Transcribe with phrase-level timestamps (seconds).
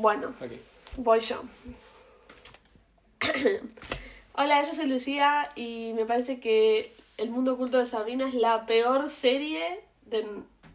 [0.00, 0.32] Bueno,
[0.96, 1.42] voy yo.
[4.32, 8.64] Hola, yo soy Lucía y me parece que El mundo oculto de Sabrina es la
[8.64, 10.26] peor serie de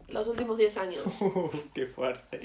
[0.06, 1.02] los últimos 10 años.
[1.74, 2.40] Qué fuerte.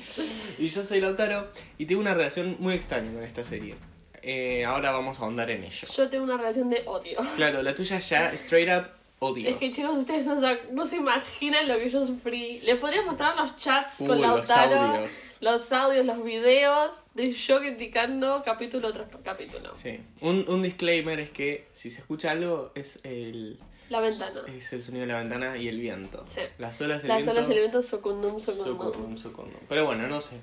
[0.58, 3.76] Y yo soy Lautaro y tengo una relación muy extraña con esta serie.
[4.24, 5.88] Eh, ahora vamos a ahondar en ello.
[5.96, 7.20] Yo tengo una relación de odio.
[7.36, 9.48] Claro, la tuya ya straight up odio.
[9.50, 12.60] Es que chicos, ustedes no, se- no se imaginan lo que yo sufrí.
[12.62, 15.12] Les podría mostrar los chats Uy, con los Lautaro, audios.
[15.42, 19.74] los audios, los videos de yo criticando capítulo tras capítulo.
[19.76, 20.00] Sí.
[20.22, 23.60] Un, un disclaimer es que si se escucha algo es el,
[23.90, 24.42] La ventana.
[24.48, 26.26] es el sonido de la ventana y el viento.
[26.28, 26.42] Sí.
[26.58, 27.40] Las olas del Las viento.
[27.42, 28.66] olas Socundum Socundum.
[28.66, 29.62] Socundum, socundum.
[29.70, 30.38] Pero bueno, no sé.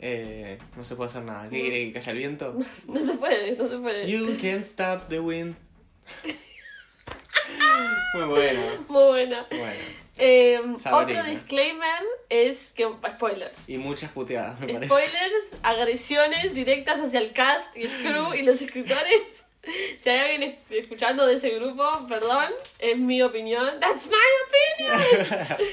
[0.00, 1.48] Eh, no se puede hacer nada.
[1.48, 2.56] ¿Qué quiere que caiga el viento?
[2.86, 4.06] No se puede, no se puede.
[4.10, 5.56] You can't stop the wind.
[8.14, 8.60] Muy bueno.
[8.88, 9.46] Muy buena.
[9.50, 9.98] Bueno.
[10.20, 10.60] Eh,
[10.92, 12.88] otro disclaimer es que.
[13.14, 13.68] Spoilers.
[13.68, 14.88] Y muchas puteadas, me parece.
[14.92, 19.22] Spoilers, agresiones directas hacia el cast y el crew y los escritores.
[20.00, 22.46] Si hay alguien es- escuchando de ese grupo, perdón,
[22.78, 23.78] es mi opinión.
[23.80, 25.58] That's my opinion.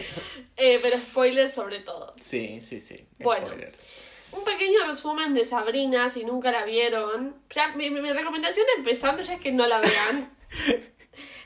[0.58, 2.14] Eh, pero spoilers sobre todo.
[2.18, 3.06] Sí, sí, sí.
[3.20, 3.48] Bueno.
[3.48, 3.84] Spoilers.
[4.32, 7.36] Un pequeño resumen de Sabrina, si nunca la vieron.
[7.54, 10.34] Ya, mi, mi- mi recomendación empezando ya es que no la vean.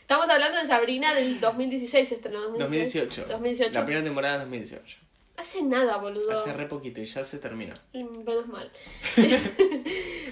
[0.09, 3.27] Estamos hablando de Sabrina del 2016, estrenó 2018.
[3.29, 3.73] 2018.
[3.75, 4.97] La primera temporada de 2018.
[5.37, 6.31] Hace nada, boludo.
[6.31, 7.75] Hace re poquito y ya se terminó.
[7.93, 8.71] Menos mal.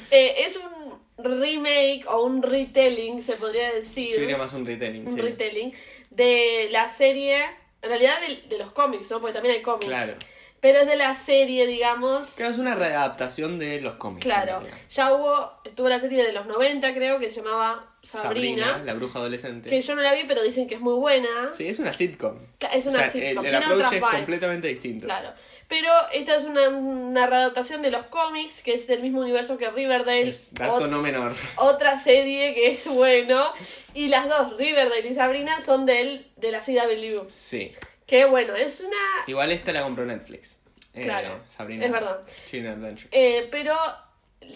[0.10, 4.14] Eh, es un remake o un retelling, se podría decir.
[4.14, 5.20] Yo diría más un retelling, un sí.
[5.20, 5.74] retelling
[6.12, 7.44] de la serie,
[7.82, 9.20] en realidad de, de los cómics, ¿no?
[9.20, 9.86] Porque también hay cómics.
[9.86, 10.14] Claro.
[10.60, 12.32] Pero es de la serie, digamos.
[12.36, 14.26] Claro, es una readaptación de los cómics.
[14.26, 18.94] Claro, ya hubo, estuvo la serie de los 90 creo que se llamaba Sabrina, la
[18.96, 19.70] bruja adolescente.
[19.70, 21.52] que yo no la vi pero dicen que es muy buena.
[21.52, 22.38] Sí, es una sitcom.
[22.72, 24.16] Es O una sea, sitcom, el, el approach es vibes.
[24.16, 25.06] completamente distinto.
[25.06, 25.30] Claro,
[25.68, 29.70] pero esta es una, una readaptación de los cómics, que es del mismo universo que
[29.70, 30.28] Riverdale.
[30.30, 31.34] Es dato no menor.
[31.58, 33.52] Otra serie que es bueno.
[33.94, 37.26] Y las dos, Riverdale y Sabrina, son del, de la CW.
[37.28, 37.74] Sí.
[38.08, 38.98] Que bueno, es una...
[39.28, 40.58] Igual esta la compró Netflix.
[40.94, 41.86] Eh, Claro, Sabrina.
[41.86, 42.22] es verdad.
[42.46, 43.10] China Adventure.
[43.12, 43.76] eh, pero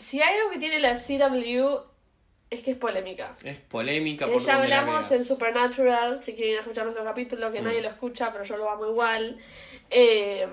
[0.02, 1.92] si hay algo que tiene la CW
[2.50, 3.36] es que es polémica.
[3.44, 7.66] Es polémica Eh, por ya hablamos en Supernatural, si quieren escuchar nuestro capítulo, que Mm.
[7.66, 9.38] nadie lo escucha, pero yo lo amo igual.
[9.90, 10.48] Eh,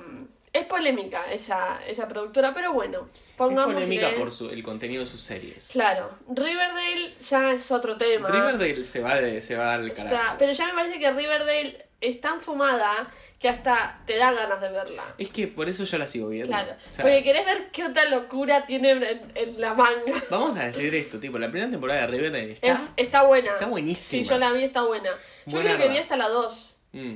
[0.53, 5.20] es polémica esa, esa productora, pero bueno, Es polémica por su, el contenido de sus
[5.20, 5.70] series.
[5.72, 8.28] Claro, Riverdale ya es otro tema.
[8.28, 10.16] Riverdale se va, de, se va al O carajo.
[10.16, 13.10] sea, pero ya me parece que Riverdale es tan fumada
[13.41, 15.03] que hasta te da ganas de verla.
[15.19, 16.48] Es que por eso yo la sigo viendo.
[16.48, 20.22] Claro, O sea, porque querés ver qué otra locura tienen en, en la manga.
[20.31, 22.88] Vamos a decir esto, tipo, la primera temporada de Riverdale Es- está...
[22.97, 23.53] está buena.
[23.53, 24.25] está buenísima.
[24.25, 25.10] Sí, yo la vi, está buena.
[25.47, 26.78] Yo Buena creo que vi hasta la 2.
[26.92, 27.14] Mm.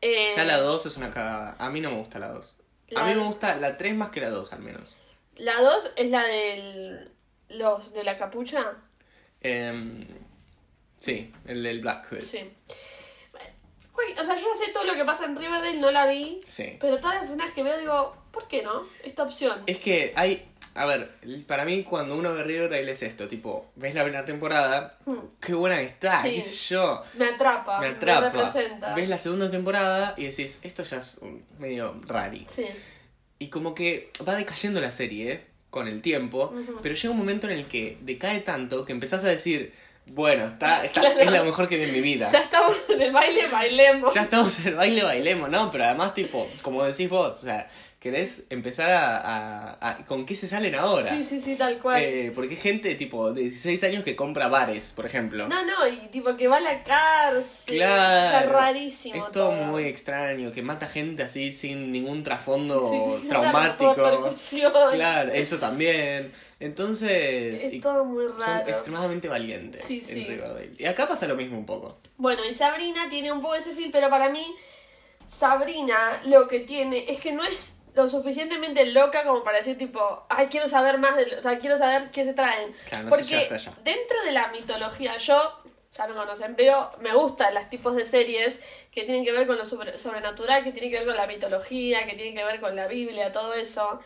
[0.00, 1.56] Eh, Ya la 2 es una cagada.
[1.58, 2.56] A mí no me gusta la 2.
[2.88, 4.96] La- A mí me gusta la 3 más que la 2, al menos.
[5.36, 7.10] La 2 es la del.
[7.48, 8.74] Los de la capucha.
[9.40, 10.06] Em,
[10.98, 12.22] sí, el del Black Hood.
[12.24, 12.50] Sí.
[14.20, 16.40] O sea, yo ya sé todo lo que pasa en Riverdale, no la vi.
[16.44, 16.76] Sí.
[16.80, 18.82] Pero todas las escenas que veo digo, ¿por qué no?
[19.02, 19.62] Esta opción.
[19.66, 20.44] Es que hay.
[20.74, 21.10] A ver,
[21.48, 25.16] para mí cuando uno ve Riverdale es esto, tipo, ves la primera temporada, Hmm.
[25.40, 26.34] qué buena que está, Sí.
[26.34, 27.80] qué sé yo, Me atrapa.
[27.80, 28.30] me atrapa.
[28.30, 28.94] representa.
[28.94, 32.46] ves la segunda temporada y decís, esto ya es un- medio rari.
[32.48, 32.66] Sí.
[33.40, 35.44] Y como que va decayendo la serie, ¿eh?
[35.70, 39.28] con el tiempo, pero llega un momento en el que decae tanto que empezás a
[39.28, 39.74] decir,
[40.12, 41.20] bueno, está, está, Claro.
[41.20, 42.28] es la mejor que vi en mi vida.
[42.30, 44.14] Ya estamos en el baile, bailemos.
[44.14, 45.70] Ya estamos en el baile, bailemos, ¿no?
[45.70, 49.16] Pero además, tipo, como decís vos, o sea, querés empezar a...
[49.16, 51.08] a- a- ¿Con qué se salen ahora?
[51.08, 52.00] Sí, sí, sí, tal cual.
[52.02, 55.48] Eh, porque hay gente, tipo, de 16 años que compra bares, por ejemplo.
[55.48, 57.76] No, no, y tipo que va a la cárcel.
[57.76, 58.36] Claro.
[58.38, 59.16] Está rarísimo.
[59.26, 63.94] Es todo muy extraño, que mata gente así sin ningún trasfondo Sí, traumático.
[64.92, 66.30] Claro, eso también.
[66.60, 68.68] Entonces, Es y todo muy son raro.
[68.68, 70.24] extremadamente valientes Sí, en sí.
[70.24, 70.70] Riverdale.
[70.78, 71.98] Y acá pasa lo mismo un poco.
[72.16, 74.44] Bueno, y Sabrina tiene un poco ese feel, pero para mí,
[75.26, 80.24] Sabrina lo que tiene es que no es lo suficientemente loca como para decir tipo,
[80.28, 82.72] ay, quiero saber más de o sea, quiero saber qué se traen.
[82.88, 83.48] Claro, no Porque
[83.82, 85.60] dentro de la mitología, yo,
[85.96, 88.56] ya me conocen, veo, me gustan los tipos de series
[88.92, 92.06] que tienen que ver con lo sobre- sobrenatural, que tienen que ver con la mitología,
[92.06, 93.98] que tienen que ver con la Biblia, todo eso.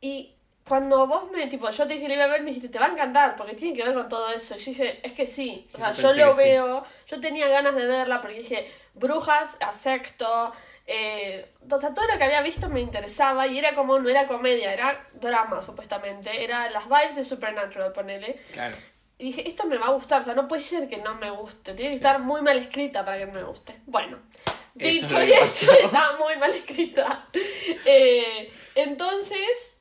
[0.00, 0.34] Y
[0.66, 2.86] cuando vos me, tipo, yo te dije, lo iba a ver, me dijiste, te va
[2.86, 4.54] a encantar, porque tiene que ver con todo eso.
[4.56, 5.68] Y yo dije, es que sí.
[5.74, 6.42] O sea, yo lo sí.
[6.42, 10.52] veo, yo tenía ganas de verla, porque dije, brujas, asecto,
[10.86, 14.26] eh, o sea, todo lo que había visto me interesaba y era como, no era
[14.26, 16.42] comedia, era drama, supuestamente.
[16.44, 18.40] Era las vibes de Supernatural, ponele.
[18.52, 18.76] Claro.
[19.18, 21.30] Y dije, esto me va a gustar, o sea, no puede ser que no me
[21.30, 21.96] guste, tiene que Sí.
[21.96, 23.74] estar muy mal escrita para que me guste.
[23.86, 24.18] Bueno,
[24.78, 27.26] Eso dicho y hecho, estaba muy mal escrita.
[27.84, 29.76] Eh, entonces,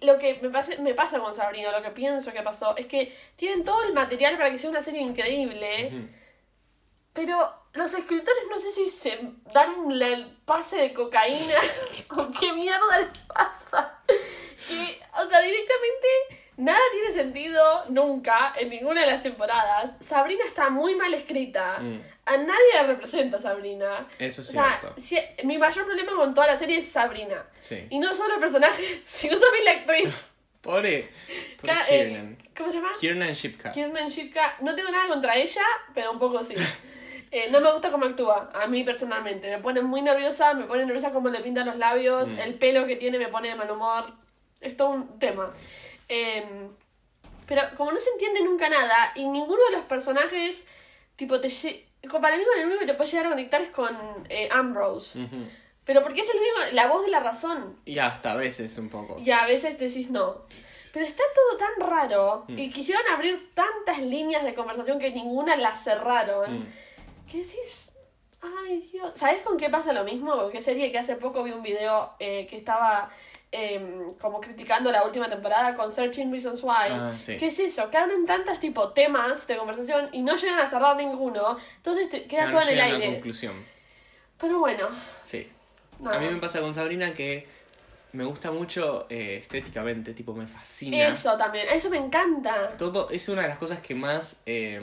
[0.00, 3.16] lo que me pasa, me pasa con Sabrina, lo que pienso que pasó, es que
[3.36, 6.08] tienen todo el material para que sea una serie increíble.
[7.14, 9.18] Pero los escritores no sé si se
[9.54, 11.54] dan el pase de cocaína
[12.16, 13.98] o qué mierda les pasa.
[14.06, 16.08] Que, o sea, directamente
[16.56, 19.92] nada tiene sentido nunca en ninguna de las temporadas.
[20.00, 21.78] Sabrina está muy mal escrita.
[21.80, 22.00] Mm.
[22.26, 24.06] A nadie la representa Sabrina.
[24.18, 25.00] Eso es O sea, cierto.
[25.00, 27.44] si- mi mayor problema con toda la serie es Sabrina.
[27.60, 27.86] Sí.
[27.90, 30.14] Y no solo el personaje, sino también la actriz.
[30.62, 31.10] Pobre,
[31.60, 32.38] pobre eh, Kiernan.
[32.56, 32.92] ¿Cómo se llama?
[32.98, 33.70] Kiernan Shipka.
[33.72, 34.56] Kiernan Shipka.
[34.60, 35.62] No tengo nada contra ella,
[35.94, 36.54] pero un poco sí.
[37.36, 39.50] Eh, no me gusta cómo actúa, a mí personalmente.
[39.50, 42.38] Me pone muy nerviosa, me pone nerviosa cómo le pintan los labios, Mm.
[42.38, 44.04] el pelo que tiene me pone de mal humor.
[44.60, 45.52] Es todo un tema.
[46.08, 46.68] Eh,
[47.46, 50.64] pero como no se entiende nunca nada, y ninguno de los personajes,
[51.16, 51.48] tipo, te
[52.20, 53.96] para mí con el único que te puede llegar a conectar es con
[54.28, 55.26] eh, Ambrose.
[55.84, 57.80] Pero porque es el único, la voz de la razón.
[57.84, 59.18] Y hasta a veces un poco.
[59.18, 60.42] Y a veces decís no.
[60.92, 62.58] Pero está todo tan raro Mm.
[62.58, 66.60] y quisieron abrir tantas líneas de conversación que ninguna las cerraron.
[66.60, 66.66] Mm.
[67.30, 67.88] Que decís,
[68.40, 69.12] ay Dios.
[69.16, 70.36] ¿Sabes con qué pasa lo mismo?
[70.36, 73.10] Con qué serie que hace poco vi un video eh, que estaba
[73.52, 76.90] em, como criticando la última temporada con Searching Reasons Why.
[76.90, 77.36] Ah, sí.
[77.36, 77.90] ¿Qué es eso?
[77.90, 81.56] Que abren tantas tipo temas de conversación y no llegan a cerrar ninguno.
[81.76, 83.14] Entonces te queda todo no en el llegan a la aire.
[83.14, 83.64] conclusión.
[84.38, 84.88] Pero bueno.
[85.22, 85.48] Sí.
[86.04, 87.46] A mí me pasa con Sabrina que
[88.12, 91.08] me gusta mucho eh, estéticamente, tipo, me fascina.
[91.08, 92.76] Eso también, eso me encanta.
[92.76, 94.80] Todo es una de las cosas que más eh,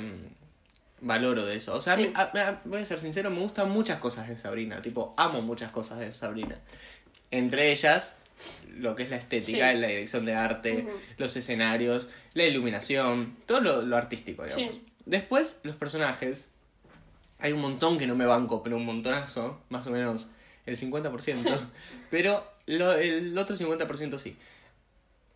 [1.02, 1.76] valoro de eso.
[1.76, 2.14] O sea, a mí- Sí.
[2.16, 4.82] a- a- voy a ser sincero, me gustan muchas cosas de Sabrina.
[4.82, 6.58] Tipo, amo muchas cosas de Sabrina.
[7.32, 8.16] Entre ellas,
[8.78, 9.78] lo que es la estética, Sí.
[9.80, 10.88] la dirección de arte,
[11.18, 14.72] los escenarios, la iluminación, todo lo, lo artístico, digamos.
[14.74, 14.86] Sí.
[15.06, 16.52] Después, los personajes.
[17.40, 20.28] Hay un montón que no me banco, pero un montonazo, más o menos
[20.68, 21.50] el 50%.
[22.12, 24.38] pero lo- el otro 50% sí.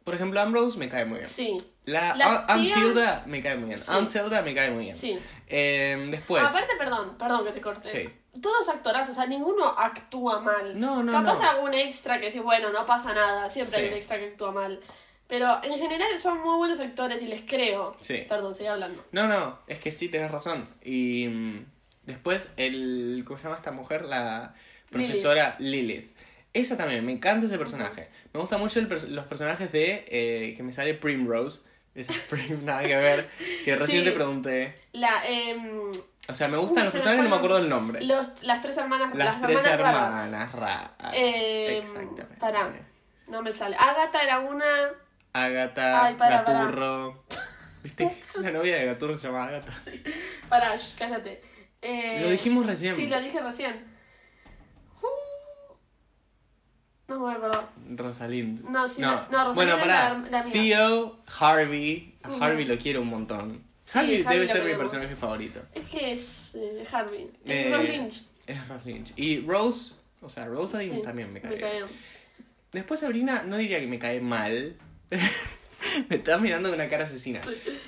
[0.06, 1.30] Por ejemplo, Ambrose me cae muy bien.
[1.32, 1.58] Sí.
[1.86, 3.80] La, Las Aunt tías- Hilda me cae muy bien.
[3.80, 3.86] Sí.
[3.92, 4.98] Aunt Zelda me cae muy bien.
[4.98, 5.20] Sí.
[5.48, 6.44] Eh, después.
[6.44, 7.90] Aparte, perdón, perdón que te corte.
[7.90, 8.40] Sí.
[8.40, 10.78] Todos actorazos, o sea, ninguno actúa mal.
[10.80, 11.50] No, no, Capaz no.
[11.50, 13.92] algún extra que sí, bueno, no pasa nada, siempre hay Sí.
[13.92, 14.80] un extra que actúa mal.
[15.28, 17.96] Pero en general son muy buenos actores y les creo.
[18.00, 18.26] Sí.
[18.30, 19.04] Perdón, seguí hablando.
[19.12, 20.70] No, no, es que sí, tenés razón.
[20.84, 21.66] Y mm,
[22.04, 23.24] después, el.
[23.26, 24.06] ¿Cómo se llama esta mujer?
[24.06, 24.54] La
[24.92, 26.16] profesora Lilith.
[26.56, 28.10] Esa también, me encanta ese personaje.
[28.34, 30.06] Me gustan mucho el los personajes de.
[30.08, 31.68] eh, que me sale Primrose.
[31.96, 33.30] Esa Prim, nada que ver.
[33.64, 34.10] Que recién Sí.
[34.10, 34.76] te pregunté.
[34.94, 35.92] La, em,
[36.28, 38.02] O sea, me gustan Uy, los personajes, no me acuerdo el nombre.
[38.02, 40.26] los, las tres hermanas, Las, las, tres hermanas, raras.
[40.26, 41.14] hermanas raras.
[41.14, 42.38] Em, Exactamente.
[42.40, 42.70] pará.
[43.28, 43.76] No me sale.
[43.78, 44.66] Agatha era una.
[45.34, 46.60] Agatha, Ay, para, para.
[46.60, 47.26] Gaturro.
[47.84, 48.10] ¿Viste?
[48.42, 49.74] La novia de Gaturro se llama Agatha.
[50.50, 51.42] Pará, shh, cállate.
[51.82, 52.96] Eh, Lo dijimos recién.
[52.96, 53.86] Sí, lo dije recién.
[57.05, 57.28] Uh, No
[57.90, 57.96] me.
[57.98, 58.64] Rosalind.
[58.70, 60.14] No, sí, no, no, Rosalind bueno, pará.
[60.14, 60.54] la- la amiga.
[60.54, 62.14] Theo, Harvey.
[62.24, 62.46] A.
[62.46, 63.62] Harvey lo quiero un montón.
[63.86, 65.62] Sí, Harvey Harvey debe ser mi personaje favorito.
[65.74, 67.30] Es que es eh, Harvey.
[67.46, 68.24] Es Eh, Ross Lynch.
[68.48, 69.14] Es Ross Lynch.
[69.16, 71.52] Y Rose, o sea, Rosalind Sí, también me cae.
[71.52, 71.86] Me cae bien.
[72.72, 74.76] Después Sabrina, no diría que me cae mal.
[76.10, 77.40] me está mirando con una cara asesina.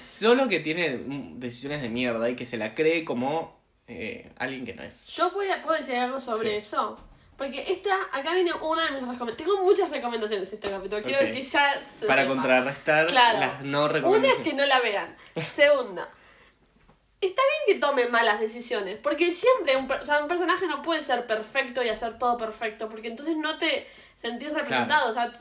[0.01, 1.01] Solo que tiene
[1.35, 3.57] decisiones de mierda y que se la cree como
[3.88, 5.07] eh, alguien que no es.
[5.07, 6.56] Yo puedo, puedo decir algo sobre Sí.
[6.68, 6.97] eso.
[7.38, 9.38] Porque esta, acá viene una de mis recomendaciones.
[9.38, 11.04] Tengo muchas recomendaciones de este capítulo.
[11.04, 12.34] Quiero que ya se Para sepa.
[12.34, 13.39] contrarrestar Claro.
[13.39, 14.48] las no Una es recomendaciones.
[14.48, 15.15] que no la vean.
[15.53, 16.10] Segunda.
[17.22, 21.01] Está bien que tome malas decisiones, porque siempre un, o sea, un personaje no puede
[21.01, 23.88] ser perfecto y hacer todo perfecto, porque entonces no te
[24.22, 25.10] sentís representado.
[25.10, 25.32] O sea,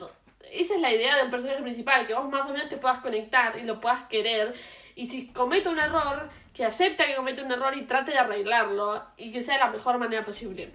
[0.52, 2.98] esa es la idea de un personaje principal, que vos más o menos te puedas
[3.00, 4.54] conectar y lo puedas querer.
[4.94, 9.02] Y si comete un error, que acepta que comete un error y trate de arreglarlo
[9.18, 10.72] y que sea de la mejor manera posible.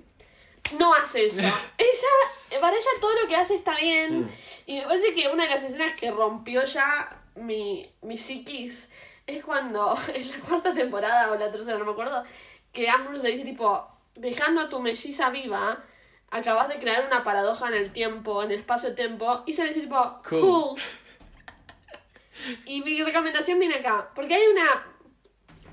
[0.77, 1.41] No hace eso.
[1.77, 4.21] ella, para ella todo lo que hace está bien.
[4.21, 4.31] Mm.
[4.67, 8.87] Y me parece que una de las escenas que rompió ya mi, mi psiquis
[9.27, 12.23] es cuando, en la cuarta temporada o la tercera, no me acuerdo,
[12.71, 15.83] que Ambrose le dice tipo, dejando a tu melliza viva,
[16.29, 19.81] acabas de crear una paradoja en el tiempo, en el espacio-tiempo, y se le dice
[19.81, 20.41] tipo, Cool.
[20.41, 20.81] cool.
[22.65, 24.85] Y mi recomendación viene acá, porque hay una,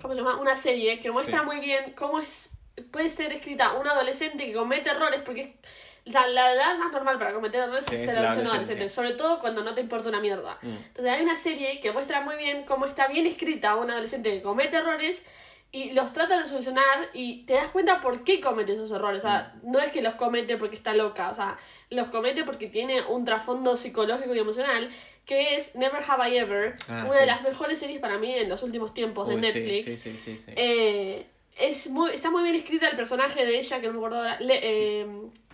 [0.02, 0.36] ¿cómo se llama?
[0.36, 1.46] Una serie que muestra Sí.
[1.46, 2.48] muy bien cómo es
[2.82, 5.56] puede ser escrita un adolescente que comete errores, porque
[6.04, 9.40] es sea, la edad más normal para cometer errores Sí, es la adolescente, sobre todo
[9.40, 10.58] cuando no te importa una mierda.
[10.62, 10.68] Mm.
[10.70, 14.40] Entonces hay una serie que muestra muy bien cómo está bien escrita un adolescente que
[14.42, 15.22] comete errores
[15.70, 19.18] y los trata de solucionar y te das cuenta por qué comete esos errores.
[19.18, 19.70] O sea, Mm.
[19.70, 21.58] no es que los comete porque está loca, o sea,
[21.90, 24.88] los comete porque tiene un trasfondo psicológico y emocional
[25.26, 27.20] que es Never Have I Ever, Ah, una sí.
[27.20, 29.84] de las mejores series para mí en los últimos tiempos de Uy, sí, Netflix.
[29.84, 30.52] Sí, sí, sí, sí.
[30.56, 31.26] Eh,
[31.58, 34.40] es muy, está muy bien escrita el personaje de ella, que no me acuerdo ahora,
[34.40, 34.60] Le-
[35.02, 35.06] eh,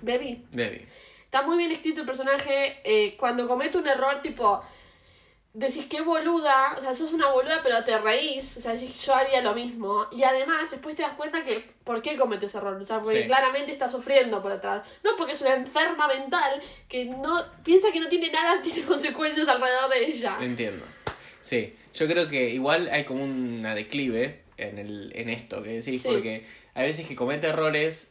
[0.03, 0.45] Baby.
[0.51, 0.87] Debbie.
[1.25, 2.81] Está muy bien escrito el personaje.
[2.85, 4.63] eh, cuando comete un error, tipo,
[5.53, 9.15] decís qué boluda, o sea, sos una boluda, pero te reís, o sea, decís yo
[9.15, 10.07] haría lo mismo.
[10.13, 12.75] Y además, después te das cuenta que, ¿por qué comete ese error?
[12.81, 13.27] O sea, porque Sí.
[13.27, 14.83] claramente está sufriendo por atrás.
[15.05, 19.47] No porque es una enferma mental que no piensa que no tiene nada, tiene consecuencias
[19.49, 20.37] alrededor de ella.
[20.41, 20.85] Entiendo.
[21.41, 26.03] Sí, yo creo que igual hay como una declive en, el, en esto que decís,
[26.03, 26.09] Sí.
[26.09, 26.45] porque
[26.75, 28.11] hay veces que comete errores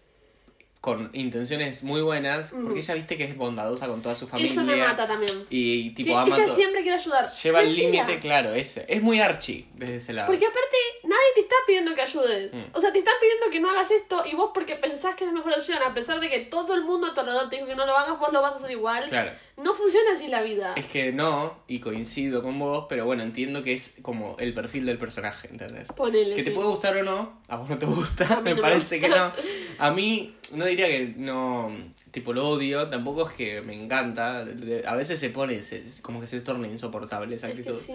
[0.84, 4.52] con intenciones muy buenas, porque ella viste que es bondadosa con toda su familia.
[4.52, 5.46] Eso me mata también.
[5.50, 7.30] Y Que tipo ama ella siempre quiere ayudar.
[7.30, 8.86] Lleva el límite, claro, ese.
[8.90, 10.28] Es muy archi desde ese lado.
[10.28, 12.54] Porque aparte, nadie te está pidiendo que ayudes.
[12.54, 12.64] Mm.
[12.74, 15.30] O sea, te están pidiendo que no hagas esto y vos porque pensás que es
[15.32, 17.68] la mejor opción, a pesar de que todo el mundo a tu alrededor te dijo
[17.70, 19.06] que no lo hagas, vos lo vas a hacer igual.
[19.08, 19.32] Claro.
[19.56, 20.74] No funciona así la vida.
[20.76, 24.86] Es que no, y coincido con vos, pero bueno, entiendo que es como el perfil
[24.88, 25.90] del personaje, ¿entendés?
[25.92, 26.34] Ponele.
[26.34, 26.56] Que te sí.
[26.56, 29.32] puede gustar o no, a vos no te gusta, me no me parece que no.
[29.78, 31.72] A mí, no diría que no,
[32.10, 34.40] tipo lo odio, tampoco es que me encanta,
[34.88, 37.94] a veces se pone, se- como que se torna insoportable esa Es que actitud, sí.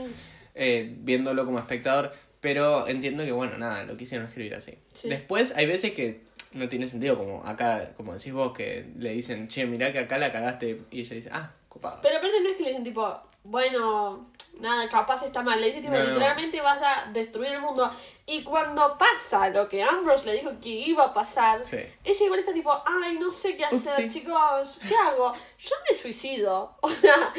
[0.54, 4.74] eh, viéndolo como espectador, pero entiendo que bueno, nada, lo quisieron escribir así.
[4.94, 5.08] Sí.
[5.08, 6.20] Después hay veces que
[6.52, 10.18] no tiene sentido, como acá, como decís vos, que le dicen, che, mirá que acá
[10.18, 12.00] la cagaste, y ella dice, ah, copado.
[12.02, 15.60] Pero aparte no es que le dicen tipo, bueno, nada, capaz está mal.
[15.60, 16.08] Le dicen tipo, No, no.
[16.10, 17.90] literalmente vas a destruir el mundo.
[18.26, 21.78] Y cuando pasa lo que Ambrose le dijo que iba a pasar, Sí.
[22.04, 25.34] ella igual está tipo, ay, no sé qué hacer, chicos, ¿qué hago?
[25.58, 26.76] Yo me suicido.
[26.82, 27.32] O sea,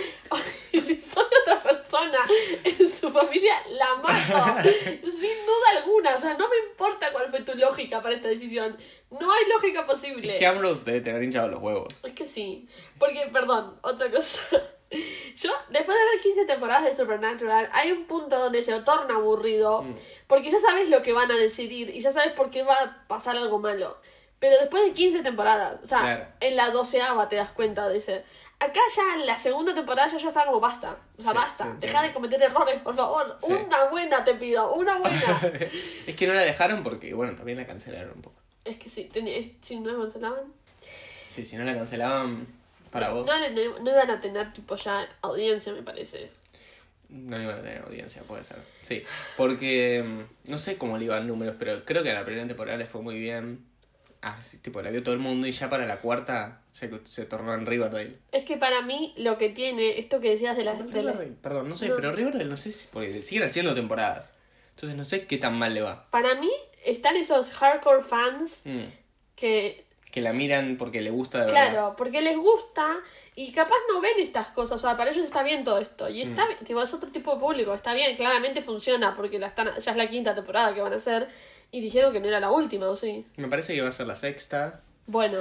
[0.71, 2.19] si soy otra persona
[2.63, 4.69] en su familia, la mato.
[5.03, 5.03] Sin
[5.45, 6.15] duda alguna.
[6.15, 8.77] O sea, no me importa cuál fue tu lógica para esta decisión.
[9.11, 10.33] No hay lógica posible.
[10.33, 11.99] Es que Ambrose debe tener hinchado los huevos.
[12.03, 12.67] Es que sí.
[12.97, 14.41] Porque, perdón, otra cosa.
[14.91, 19.83] Yo, después de ver 15 temporadas de Supernatural, hay un punto donde se torna aburrido.
[19.83, 19.95] Mm.
[20.27, 23.07] Porque ya sabes lo que van a decidir y ya sabes por qué va a
[23.07, 23.97] pasar algo malo.
[24.39, 26.25] Pero después de 15 temporadas, o sea, Claro.
[26.39, 28.23] en la doceava te das cuenta de ese.
[28.59, 30.97] Acá ya en la segunda temporada ya yo estaba como basta.
[31.17, 31.63] O sea, Sí, basta.
[31.65, 33.37] sí, Deja de cometer errores, por favor.
[33.43, 35.17] Una buena te pido, una buena.
[36.07, 38.35] es que no la dejaron porque, bueno, también la cancelaron un poco.
[38.65, 39.09] es que sí,
[39.61, 40.53] si no me cancelaban.
[41.27, 42.47] Sí, si no la cancelaban
[42.91, 46.29] para vos, No, no, no iban a tener tipo ya audiencia, me parece.
[47.09, 48.57] no iban a tener audiencia, puede ser.
[48.83, 49.03] Sí,
[49.37, 52.77] porque mm, no sé cómo le iban números, pero creo que a la primera temporada
[52.77, 53.65] le fue muy bien.
[54.21, 57.53] Así, tipo, la vio todo el mundo y ya para la cuarta se, se tornó
[57.53, 58.17] en Riverdale.
[58.33, 60.77] Es que para mí lo que tiene, esto que decías de las...
[60.77, 61.95] de las- Riverdale, perdón, no sé, No.
[61.95, 64.33] pero Riverdale no sé si, porque siguen haciendo temporadas.
[64.71, 66.09] Entonces no sé qué tan mal le va.
[66.11, 66.51] Para mí
[66.85, 68.83] están esos hardcore fans Mm,
[69.37, 71.71] que, que la miran porque le gusta de verdad.
[71.71, 72.97] claro, porque les gusta
[73.35, 76.09] y capaz no ven estas cosas, o sea, para ellos está bien todo esto.
[76.09, 76.29] Y Mm.
[76.29, 79.91] está tipo, es otro tipo de público, está bien, claramente funciona porque la están, ya
[79.91, 81.27] es la quinta temporada que van a hacer
[81.71, 83.25] y dijeron que no era la última, ¿o sí?
[83.37, 84.81] Me parece que va a ser la sexta.
[85.05, 85.39] Bueno,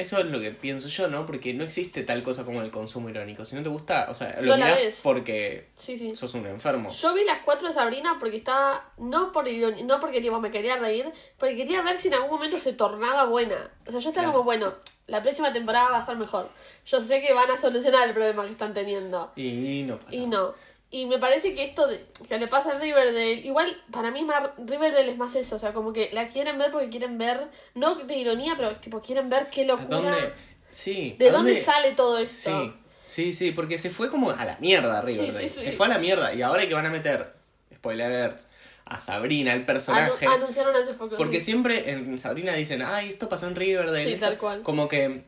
[0.00, 1.26] Eso es lo que pienso yo, ¿no?
[1.26, 3.44] Porque no existe tal cosa como el consumo irónico.
[3.44, 6.16] Si no te gusta, o sea, No lo la mirás porque sí, sí.
[6.16, 6.90] sos un enfermo.
[6.90, 10.50] Yo vi las cuatro de Sabrina porque estaba, no por iron- no porque tipo, me
[10.50, 11.06] quería reír,
[11.38, 13.70] porque quería ver si en algún momento se tornaba buena.
[13.86, 14.32] O sea, yo estaba Claro.
[14.32, 14.74] como, bueno,
[15.06, 16.48] la próxima temporada va a ser mejor.
[16.86, 19.32] Yo sé que van a solucionar el problema que están teniendo.
[19.36, 20.14] Y no pasa.
[20.14, 20.54] Y no.
[20.92, 24.50] Y me parece que esto de, que le pasa a Riverdale, igual para mí más,
[24.58, 27.94] Riverdale es más eso, o sea, como que la quieren ver porque quieren ver, no
[27.94, 29.86] de ironía, pero tipo quieren ver qué ¿A locura.
[29.88, 30.32] dónde?
[30.70, 31.14] Sí.
[31.18, 32.62] ¿De ¿a dónde, sale todo esto?
[32.62, 32.72] Sí.
[33.06, 35.48] Sí, sí, porque se fue como a la mierda Riverdale.
[35.48, 35.66] Sí, sí, sí.
[35.66, 36.32] Se fue a la mierda.
[36.34, 37.34] Y ahora que van a meter,
[37.74, 38.40] spoiler alert,
[38.84, 40.26] a Sabrina, el personaje.
[40.26, 41.16] Anu- anunciaron hace poco.
[41.16, 44.04] Porque siempre en Sabrina dicen, ay, esto pasó en Riverdale.
[44.04, 44.26] Sí, esto-".
[44.26, 44.62] tal cual.
[44.62, 45.22] Como que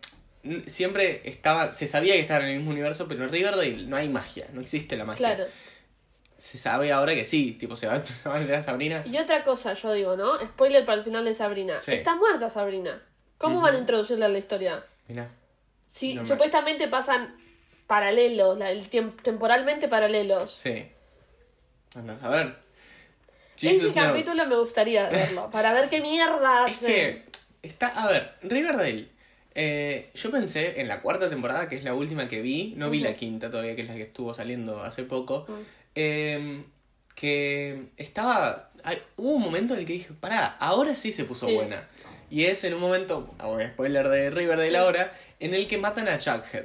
[0.67, 4.09] siempre estaba, se sabía que estaban en el mismo universo, pero en Riverdale no hay
[4.09, 5.35] magia, no existe la magia.
[5.35, 5.51] Claro.
[6.37, 9.03] Se sabe ahora que sí, tipo, se va, se va a meter a Sabrina.
[9.07, 10.39] Y otra cosa, yo digo, ¿no?
[10.41, 11.81] Spoiler para el final de Sabrina.
[11.81, 11.93] Sí.
[11.93, 13.01] Está muerta Sabrina.
[13.39, 14.85] ¿Cómo van a introducirla a la historia?
[15.09, 15.25] No
[16.23, 17.37] me- supuestamente pasan
[17.87, 20.51] paralelos, el temporalmente paralelos.
[20.53, 20.87] Sí.
[21.95, 22.57] Andas a ver.
[23.57, 24.07] Ese Jesus knows.
[24.09, 26.87] capítulo me gustaría verlo, para ver qué mierda Es hacen.
[26.89, 27.25] que
[27.63, 29.09] está, a ver, Riverdale.
[29.55, 33.01] Eh, yo pensé en la cuarta temporada, que es la última que vi, no vi
[33.01, 35.47] la quinta todavía, que es la que estuvo saliendo hace poco,
[35.95, 36.65] eh,
[37.15, 38.71] que estaba...
[38.85, 41.55] hay- hubo un momento en el que dije, pará, ahora sí se puso Sí.
[41.55, 41.89] buena.
[42.31, 43.35] Y es en un momento,
[43.73, 44.77] spoiler de Riverdale Sí.
[44.77, 46.65] ahora, en el que matan a Jughead,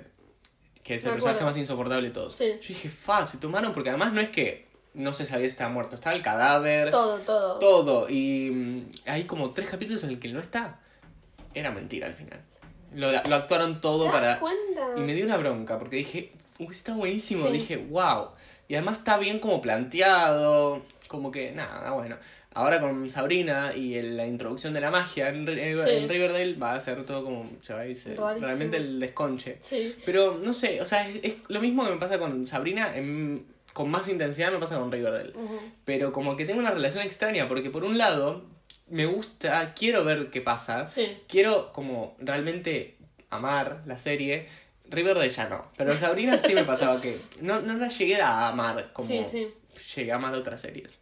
[0.83, 1.45] que es el Me personaje acuerdo.
[1.45, 2.33] más insoportable de todos.
[2.35, 2.45] Sí.
[2.61, 5.69] Yo dije, fa, se tomaron, porque además no es que no se sabía si estaba
[5.69, 7.59] muerto, estaba el cadáver, Todo, todo.
[7.59, 8.09] todo.
[8.09, 10.79] Y mm, hay como tres capítulos en el que no está.
[11.53, 12.39] Era mentira al final.
[12.95, 14.39] Lo, lo actuaron todo ¿Te das para...
[14.39, 14.81] cuenta?
[14.97, 17.45] Y me dio una bronca porque dije, "Uy, está buenísimo.
[17.47, 17.53] Sí.
[17.53, 18.29] Dije, wow.
[18.67, 20.81] Y además está bien como planteado.
[21.07, 22.15] Como que, nada, bueno.
[22.53, 26.07] ahora con Sabrina y el- la introducción de la magia en, Ri- en Sí.
[26.07, 29.59] Riverdale va a ser todo como, se va a irse realmente el desconche.
[29.61, 29.95] Sí.
[30.05, 33.45] Pero no sé, o sea, es, es lo mismo que me pasa con Sabrina, en-
[33.73, 35.33] con más intensidad me pasa con Riverdale.
[35.35, 35.59] Ujú.
[35.85, 38.43] Pero como que tengo una relación extraña, porque por un lado,
[38.89, 41.17] me gusta, quiero ver qué pasa, Sí.
[41.27, 42.97] quiero como realmente
[43.29, 44.47] amar la serie.
[44.89, 48.91] Riverdale ya no, pero Sabrina sí me pasaba que no, no la llegué a amar
[48.93, 49.47] como Sí, sí.
[49.95, 50.99] llegué a amar otras series.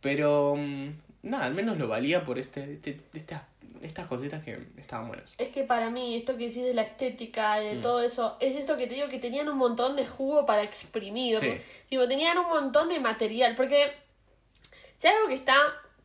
[0.00, 0.88] Pero mm,
[1.22, 3.42] nada, al menos lo valía por este, este- estas,
[3.80, 5.34] estas cositas que estaban buenas.
[5.38, 7.82] Es que para mí, esto que decís de la estética de Mm.
[7.82, 11.36] todo eso, es esto que te digo que tenían un montón de jugo para exprimir.
[11.36, 11.52] Sí.
[11.88, 13.54] Tipo, tenían un montón de material.
[13.56, 13.92] Porque
[14.98, 15.54] si algo que está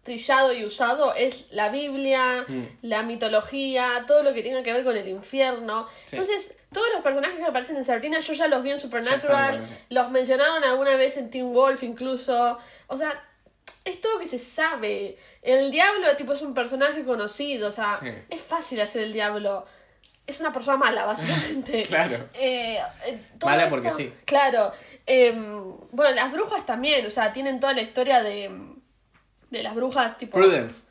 [0.08, 2.64] trillado y usado es la Biblia, Mm.
[2.82, 5.88] la mitología, todo lo que tenga que ver con el infierno.
[6.06, 6.16] Sí.
[6.16, 9.78] Entonces, todos los personajes que aparecen en Sabrina, yo ya los vi en Supernatural, están
[9.90, 12.58] los mencionaron alguna vez en Teen Wolf incluso.
[12.88, 13.24] O sea,
[13.86, 15.18] es todo que se sabe.
[15.42, 18.08] El diablo tipo es un personaje conocido, o sea, Sí.
[18.30, 19.66] es fácil hacer el diablo.
[20.26, 21.84] Es una persona mala, básicamente.
[21.88, 22.18] Claro.
[22.34, 24.12] Eh, eh, Mala esto- porque sí.
[24.26, 24.74] Claro.
[25.06, 25.32] Eh,
[25.92, 28.52] bueno, las brujas también, o sea, tienen toda la historia de,
[29.50, 30.38] de las brujas tipo...
[30.38, 30.84] Prudence.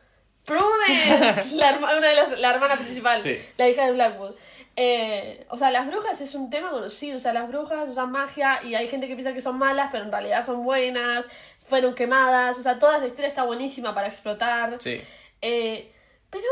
[0.45, 3.39] Prudence, la, herma- una de las, la hermana principal, Sí.
[3.57, 4.35] la hija de Blackwood.
[4.77, 8.63] Eh, o sea, las brujas es un tema conocido, o sea, las brujas usan magia
[8.63, 11.25] y hay gente que piensa que son malas, pero en realidad son buenas,
[11.67, 14.77] fueron quemadas, o sea, toda esa historia está buenísima para explotar.
[14.81, 15.01] Sí.
[15.43, 15.93] Eh,
[16.31, 16.45] pero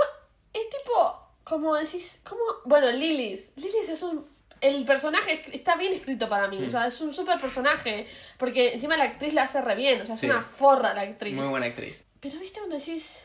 [0.53, 4.27] es tipo, como decís, como, bueno, Lilith, Lilith es un,
[4.67, 8.07] el personaje es- está bien escrito para mí, o sea, es un súper personaje,
[8.39, 10.27] porque encima la actriz la hace re bien, o sea, es Sí.
[10.27, 11.35] una forra la actriz.
[11.35, 12.05] Muy buena actriz.
[12.21, 13.25] Pero viste cuando decís.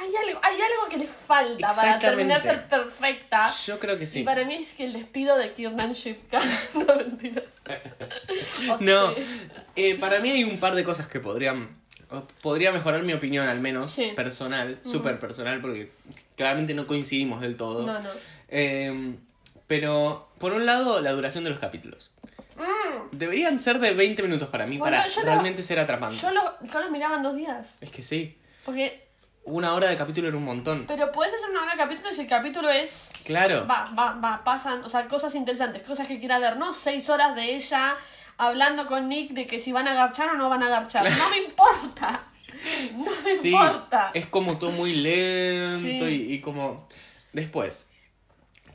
[0.00, 3.50] Hay algo, hay algo que le falta para terminar ser perfecta.
[3.66, 4.22] Yo creo que Y sí.
[4.22, 6.38] para mí es que el despido de Kiernan Shipka.
[6.74, 7.42] no, mentira.
[8.80, 9.12] No,
[9.76, 11.76] eh, para mí hay un par de cosas que podrían
[12.40, 14.12] podría mejorar mi opinión al menos Sí.
[14.16, 15.90] personal, súper personal porque
[16.36, 17.84] claramente no coincidimos del todo.
[17.84, 18.08] No, no.
[18.48, 19.14] Eh,
[19.68, 22.10] pero por un lado la duración de los capítulos.
[22.56, 26.20] Mm, Deberían ser de 20 minutos para mí Bueno, para yo lo- realmente ser atrapantes.
[26.20, 27.76] yo, lo, yo lo miraba en dos días.
[27.80, 29.06] Es que sí, Porque.
[29.44, 30.84] una hora de capítulo era un montón.
[30.88, 33.08] Pero puedes hacer una hora de capítulo si el capítulo es.
[33.24, 33.66] Claro.
[33.70, 34.82] Va, va, va, pasan.
[34.84, 36.56] O sea, cosas interesantes, cosas que quiera ver.
[36.56, 37.96] No seis horas de ella
[38.38, 41.08] hablando con Nick de que si van a agarchar o no van a agarchar.
[41.16, 42.22] No me importa.
[42.94, 44.10] No me Sí, importa.
[44.14, 46.26] es como todo muy lento Sí.
[46.28, 46.88] y, y como...
[47.32, 47.86] Después,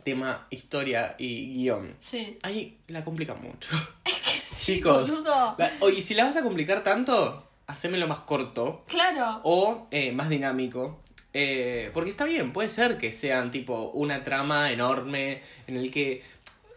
[0.03, 1.95] tema historia y guion.
[1.99, 2.37] Sí.
[2.43, 3.69] Ahí la complican mucho.
[4.35, 5.11] Sí, Chicos,
[5.57, 9.41] la- oye, si la vas a complicar tanto, hacémelo más corto Claro.
[9.43, 11.01] o eh, más dinámico.
[11.33, 16.21] Eh, porque está bien, puede ser que sean tipo una trama enorme en el que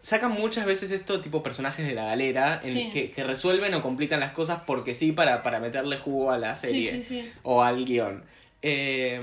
[0.01, 2.89] sacan muchas veces esto tipo personajes de la galera en Sí.
[2.91, 6.55] que, que resuelven o complican las cosas porque sí para, para meterle jugo a la
[6.55, 7.31] serie Sí, sí, sí.
[7.43, 8.23] o al guion.
[8.63, 9.21] Eh,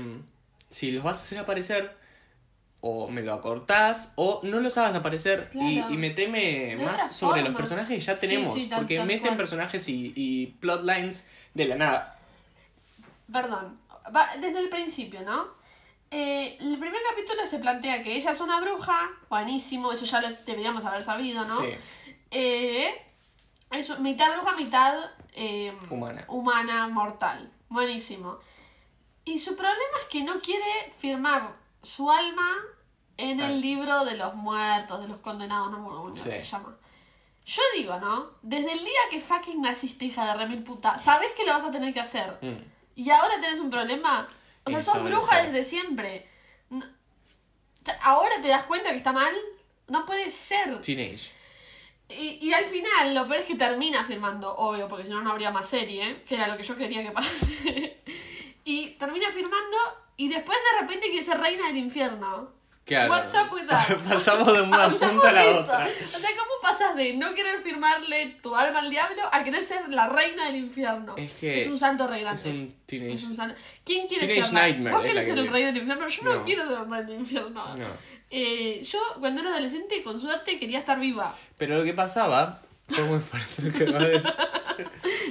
[0.69, 1.95] si los vas a hacer aparecer,
[2.87, 5.93] o me lo acortás, o no los hagas aparecer y, Claro.
[5.93, 8.53] y meteme De más sobre los personajes que ya Sí, tenemos.
[8.53, 9.37] sí, tal- porque tal meten cual.
[9.37, 12.19] personajes y, y plotlines de la nada.
[13.31, 13.79] Perdón.
[14.15, 15.47] Va desde el principio, ¿no?
[16.11, 19.09] Eh, el primer capítulo se plantea que ella es una bruja.
[19.29, 21.59] Buenísimo, eso ya lo deberíamos haber sabido, ¿no?
[21.61, 21.69] Sí.
[22.29, 22.89] Eh,
[23.71, 24.99] es mitad bruja, mitad
[25.33, 26.23] eh, Humana.
[26.27, 27.51] humana, mortal.
[27.69, 28.37] Buenísimo.
[29.25, 32.47] Y su problema es que no quiere firmar su alma
[33.17, 33.47] en Ah.
[33.47, 36.75] el libro de los muertos, de los condenados, no me acuerdo cómo se llama.
[37.45, 38.31] Yo digo, ¿no?
[38.41, 41.71] Desde el día que fucking naciste, hija de remil puta, sabes que lo vas a
[41.71, 42.37] tener que hacer.
[42.41, 42.55] Mm.
[42.95, 44.27] Y ahora tenés un problema.
[44.63, 46.27] O sea, sos bruja desde siempre.
[48.01, 49.33] Ahora te das cuenta que está mal.
[49.87, 50.81] No puede ser.
[50.81, 51.31] Teenage.
[52.09, 55.31] Y, y al final, lo peor es que termina firmando, obvio, porque si no, no
[55.31, 58.01] habría más serie, que era lo que yo quería que pase.
[58.65, 59.77] y termina firmando
[60.17, 62.49] y después de repente quiere ser reina del infierno.
[62.85, 63.11] Claro.
[63.13, 63.97] What's up with that?
[64.07, 65.59] Pasamos de una punta a la eso.
[65.61, 65.87] otra.
[65.87, 69.89] O sea, ¿cómo pasas de no querer firmarle tu alma al diablo a querer ser
[69.89, 71.15] la reina del infierno?
[71.17, 72.39] Es que Es un santo re grande.
[72.39, 73.13] Es un teenage.
[73.15, 75.63] Es un ¿Quién quiere Teenage ser Nightmare ¿Vos es querés la ser que el rey
[75.63, 76.07] del infierno?
[76.07, 76.45] Yo no, No.
[76.45, 77.75] quiero ser el rey del infierno.
[77.75, 77.87] No.
[78.29, 81.33] Eh, yo, cuando era adolescente, con suerte, quería estar viva.
[81.57, 84.33] Pero lo que pasaba fue muy fuerte lo que acabas de decir.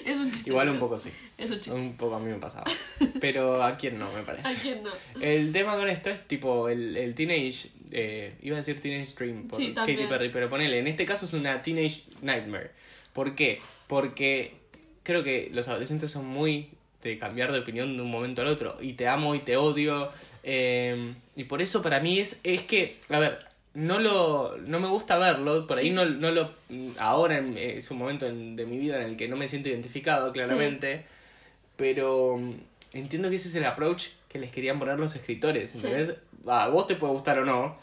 [0.07, 0.51] Es un chiste.
[0.51, 1.11] Igual un poco sí.
[1.37, 1.71] Es un chiste.
[1.73, 2.65] Un poco a mí me pasaba.
[3.21, 4.55] Pero a quién no, me ¿A parece.
[4.63, 4.91] quién no?
[5.21, 7.69] El tema con esto es tipo el, el teenage.
[7.91, 9.97] eh, iba a decir teenage dream por Sí, Katy.
[10.09, 10.79] Perry, pero ponele.
[10.79, 12.71] En este caso es una teenage nightmare.
[13.13, 13.61] ¿Por qué?
[13.87, 14.55] Porque
[15.03, 16.71] creo que los adolescentes son muy
[17.03, 18.77] de cambiar de opinión de un momento al otro.
[18.81, 20.11] Y te amo y te odio.
[20.43, 24.89] eh, y por eso para mí es, es que, a ver, no lo no me
[24.89, 25.67] gusta verlo.
[25.67, 25.91] Por ahí Sí.
[25.93, 26.53] no, no lo.
[26.99, 30.33] Ahora es un momento en- de mi vida en el que no me siento identificado,
[30.33, 31.05] claramente.
[31.77, 32.53] Pero mm,
[32.93, 35.75] entiendo que ese es el approach que les querían poner los escritores.
[35.75, 36.15] ¿Entendés?
[36.47, 37.77] A vos te puede gustar o no.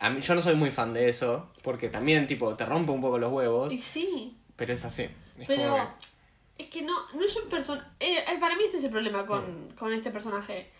[0.00, 3.00] A mí, yo no soy muy fan de eso, porque también, tipo, te rompe un
[3.00, 3.72] poco los huevos.
[3.72, 4.36] Y sí.
[4.56, 5.02] Pero es así.
[5.38, 5.76] Es Pero como
[6.56, 7.86] que- es que no, no es un personaje.
[8.40, 9.74] para mí este es el problema con, Mm.
[9.76, 10.70] con este personaje.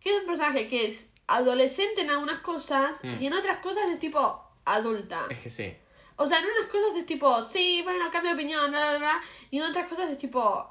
[0.00, 3.22] Que es un personaje que es adolescente en algunas cosas Mm.
[3.22, 5.26] y en otras cosas es tipo adulta.
[5.30, 5.76] Es que sí.
[6.16, 9.20] O sea, en unas cosas es tipo, sí, bueno, cambio de opinión, bla, bla, bla.
[9.50, 10.70] Y en otras cosas es tipo,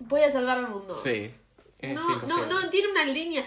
[0.00, 0.92] voy a salvar al mundo.
[0.94, 1.32] Sí.
[1.78, 3.44] Es no, no, no, tiene una línea.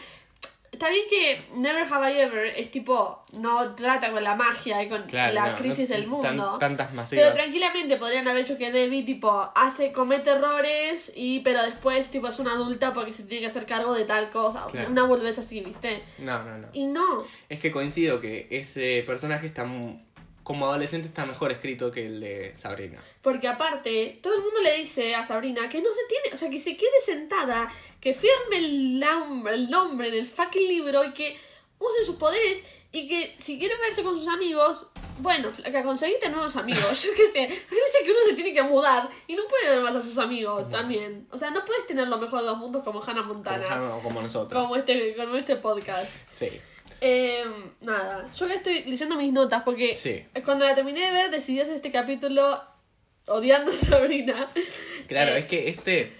[0.72, 4.88] Está bien que Never Have I Ever es tipo, no trata con la magia y
[4.88, 6.58] con Claro, la no, crisis no del mundo.
[6.58, 7.34] tan- tantas pero masivas.
[7.36, 12.40] tranquilamente podrían haber hecho que Debbie, tipo, hace, comete errores y, pero después, tipo, es
[12.40, 14.66] una adulta porque se tiene que hacer cargo de tal cosa.
[14.72, 14.90] Claro.
[14.90, 16.04] Una boludez así, ¿viste?
[16.20, 16.68] No, no, no.
[16.72, 17.26] Y no.
[17.50, 20.00] Es que coincido que ese personaje está mu-
[20.52, 23.02] como adolescente está mejor escrito que el de Sabrina.
[23.22, 26.50] Porque aparte, todo el mundo le dice a Sabrina que no se tiene, o sea,
[26.50, 31.38] que se quede sentada, que firme el, nom- el nombre del fucking libro y que
[31.80, 34.88] use sus poderes y que si quiere verse con sus amigos,
[35.20, 38.64] bueno, que conseguiste nuevos amigos, yo qué sé, hay veces que uno se tiene que
[38.64, 41.28] mudar y no puede ver más a sus amigos también.
[41.32, 44.02] O sea, no puedes tener lo mejor de dos mundos como Hannah Como, Montana, Hannah-
[44.04, 44.62] como nosotros.
[44.64, 46.12] como este, como este podcast.
[46.30, 46.50] Sí.
[47.02, 47.44] Eh,
[47.82, 50.24] nada, yo que estoy leyendo mis notas porque Sí.
[50.46, 52.62] cuando la terminé de ver decidí hacer este capítulo
[53.26, 54.50] odiando a Sabrina.
[55.08, 56.14] Claro, Eh, es que este,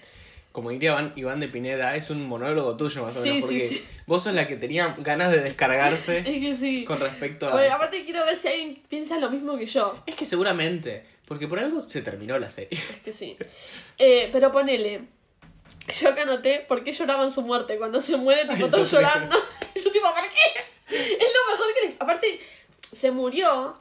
[0.50, 3.68] como diría Iván, Iván de Pineda, es un monólogo tuyo más o menos, sí, porque
[3.68, 3.84] sí.
[4.06, 6.84] vos sos la que tenía ganas de descargarse Es que sí.
[6.84, 7.62] con respecto a...
[7.64, 7.76] Esto.
[7.76, 10.02] aparte quiero ver si alguien piensa lo mismo que yo.
[10.06, 12.70] Es que seguramente, porque por algo se terminó la serie.
[12.72, 13.36] Es que sí.
[13.98, 15.02] Eh, pero ponele.
[16.00, 17.76] Yo acá anoté por qué lloraban su muerte.
[17.76, 19.36] Cuando se muere, tipo, Ay, todos llorando.
[19.74, 20.71] yo, tipo, ¿por qué?
[20.92, 21.94] Es lo mejor que le.
[21.98, 22.40] Aparte,
[22.92, 23.76] se murió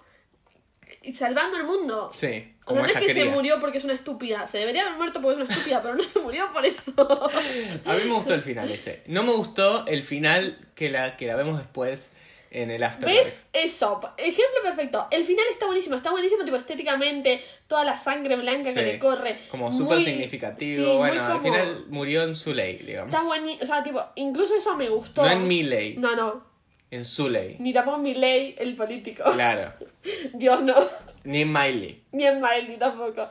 [1.15, 2.11] salvando el mundo.
[2.13, 3.31] Sí, O sea, como no es que se quería.
[3.31, 4.47] murió porque es una estúpida.
[4.47, 6.93] Se debería haber muerto porque es una estúpida, pero no se murió por eso.
[7.85, 9.01] A mí me gustó el final ese.
[9.07, 12.11] No me gustó el final que la, que la vemos después
[12.51, 13.23] en el Afterlife.
[13.23, 13.43] ¿Ves?
[13.53, 13.99] Eso.
[14.17, 15.07] Ejemplo perfecto.
[15.09, 15.95] El final está buenísimo.
[15.95, 17.41] Está buenísimo, tipo, estéticamente.
[17.67, 19.39] Toda la sangre blanca Sí, que le corre.
[19.49, 20.85] Como súper significativo.
[20.91, 23.11] sí, bueno, al como- final murió en su ley, digamos.
[23.13, 23.63] Está buenísimo.
[23.63, 25.23] O sea, tipo, incluso eso me gustó.
[25.23, 26.50] No en mi ley, No, no.
[26.91, 27.55] En su ley.
[27.59, 29.23] Ni tampoco en Miley, el político.
[29.31, 29.73] Claro.
[30.33, 30.75] Dios no.
[31.23, 32.03] Ni en Miley.
[32.11, 33.27] Ni en Miley tampoco.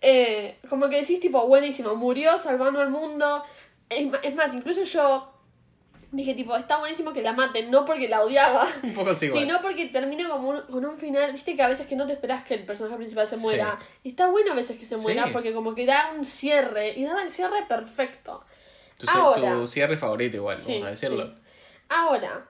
[0.00, 1.94] Eh, como que decís, tipo, buenísimo.
[1.94, 3.42] Murió salvando al mundo.
[3.88, 5.32] Es, más, incluso yo
[6.10, 7.70] dije, tipo, está buenísimo que la maten.
[7.70, 8.66] No porque la odiaba.
[8.82, 9.30] Un poco así.
[9.30, 12.14] Sino porque termina como un- con un final, viste que a veces que no te
[12.14, 13.42] esperás que el personaje principal se Sí.
[13.42, 13.78] muera.
[14.02, 15.30] Y está bueno a veces que se muera Sí.
[15.32, 16.94] porque como que da un cierre.
[16.98, 18.44] Y daba el cierre perfecto.
[18.96, 19.52] Tu, Ahora.
[19.52, 21.26] tu cierre favorito igual, Sí, vamos a decirlo.
[21.26, 21.32] sí.
[21.90, 22.48] Ahora,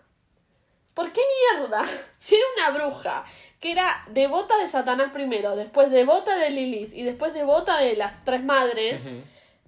[0.98, 1.20] ¿por qué
[1.54, 1.82] mierda?
[2.18, 3.24] Si era una bruja
[3.60, 8.24] que era devota de Satanás primero, después devota de Lilith y después devota de las
[8.24, 9.00] tres madres.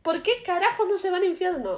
[0.02, 1.74] ¿por qué carajos no se va al infierno?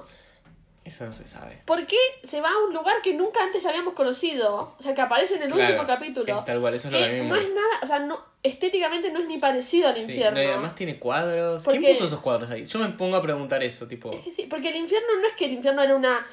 [0.85, 1.61] Eso no se sabe.
[1.65, 4.75] ¿Por qué se va a un lugar que nunca antes habíamos conocido?
[4.79, 6.37] O sea, que aparece en el Claro, último capítulo.
[6.39, 9.21] es tal cual, eso es lo que no es nada, o sea, no, estéticamente no
[9.21, 10.39] es ni parecido al Sí, infierno.
[10.39, 11.65] no, y además tiene cuadros.
[11.65, 12.65] Porque- ¿Quién puso esos cuadros ahí?
[12.65, 14.11] Yo me pongo a preguntar eso, tipo.
[14.13, 16.27] Es que sí, porque el infierno no es que el infierno era una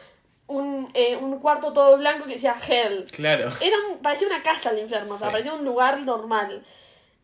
[0.49, 3.05] un, eh, un cuarto todo blanco que decía hell.
[3.11, 3.49] Claro.
[3.61, 5.31] Era un, parecía una casa el infierno, o sea, Sí.
[5.31, 6.63] parecía un lugar normal.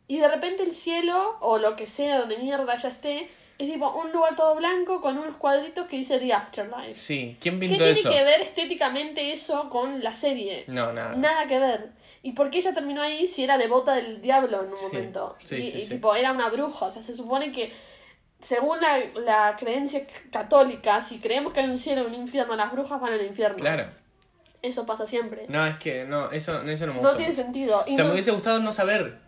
[0.08, 3.90] Y de repente el cielo, o lo que sea, donde mierda ya esté, es tipo
[3.92, 6.96] un lugar todo blanco con unos cuadritos que dice The Afterlife.
[6.96, 8.10] Sí, ¿quién ¿Qué pintó tiene eso?
[8.12, 10.66] que ver estéticamente eso con la serie?
[10.68, 11.16] No, nada.
[11.16, 11.90] Nada que ver.
[12.22, 15.36] ¿Y por qué ella terminó ahí si era devota del diablo en un Sí, momento?
[15.44, 15.94] sí, y, sí, y sí.
[15.96, 16.86] tipo, era una bruja.
[16.88, 17.72] O sea, se supone que,
[18.46, 22.72] según la, la creencia católica, si creemos que hay un cielo y un infierno, las
[22.72, 23.58] brujas van al infierno.
[23.58, 23.90] Claro.
[24.62, 25.46] Eso pasa siempre.
[25.50, 27.18] No, es que no, eso, eso no me No, gustó.
[27.18, 27.80] tiene sentido.
[27.82, 29.20] O sea, no- me hubiese gustado no saber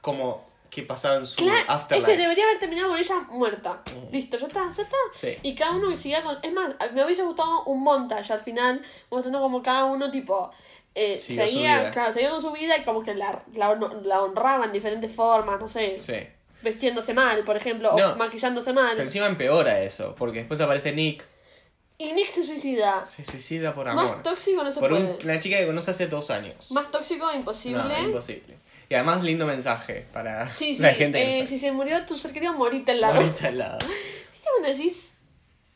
[0.00, 2.12] cómo, qué pasaba en su Claro, es afterlife.
[2.12, 3.80] que debería haber terminado con ella muerta.
[4.12, 4.96] Listo, ya está, ya está.
[5.12, 5.36] Sí.
[5.42, 6.36] Y cada uno que siga con.
[6.42, 10.50] Es más, me hubiese gustado un montage al final, mostrando como cada uno, tipo.
[10.96, 14.72] Eh, seguía, claro, seguía con su vida y como que la, la, la honraba en
[14.72, 15.98] diferentes formas, no sé.
[15.98, 16.14] Sí.
[16.64, 18.12] Vestiéndose mal, por ejemplo, No.
[18.12, 18.92] o maquillándose mal.
[18.92, 21.24] Pero encima empeora eso, porque después aparece Nick,
[21.98, 23.04] Y Nick se suicida.
[23.04, 24.04] se suicida por amor.
[24.04, 25.18] Más tóxico no se por puede.
[25.22, 26.72] una chica que conoce hace dos años.
[26.72, 27.82] Más tóxico imposible.
[27.84, 28.56] No, imposible.
[28.88, 30.82] Y además lindo mensaje para Sí, sí.
[30.82, 33.14] la gente que eh, está si se murió tu ser querido, morite al lado.
[33.14, 33.78] ahorita al lado.
[34.32, 35.08] ¿Viste cuando decís?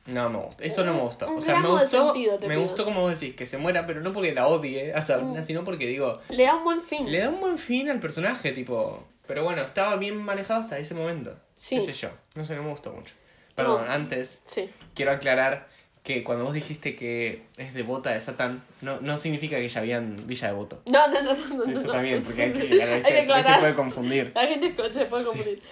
[0.07, 1.29] No me gusta, eso no me gustó.
[1.31, 2.67] Un O sea, me gramo de gustó, sentido te me pido.
[2.67, 5.03] gustó como vos decís, que se muera, pero no porque la odie a Mm.
[5.03, 7.11] Sabrina, sino porque digo, Le da un buen fin.
[7.13, 9.05] le da un buen fin al personaje, tipo.
[9.29, 11.37] Pero bueno, estaba bien manejado hasta ese momento.
[11.57, 11.77] Sí.
[11.77, 13.15] Qué sé yo, no sé, no me gustó mucho.
[13.55, 13.93] Perdón, No.
[13.93, 14.69] antes Sí.
[14.95, 15.69] quiero aclarar
[16.05, 20.27] que cuando vos dijiste que es devota de Satán, no, no significa que ya habían
[20.27, 20.81] Villa Devoto.
[20.87, 21.65] No, no, no, no.
[21.67, 21.93] no Eso no.
[21.93, 22.83] también, porque hay que, Hay que.
[22.83, 23.61] Ahí se aclarar.
[23.61, 24.33] puede confundir.
[24.35, 25.63] La gente se puede confundir.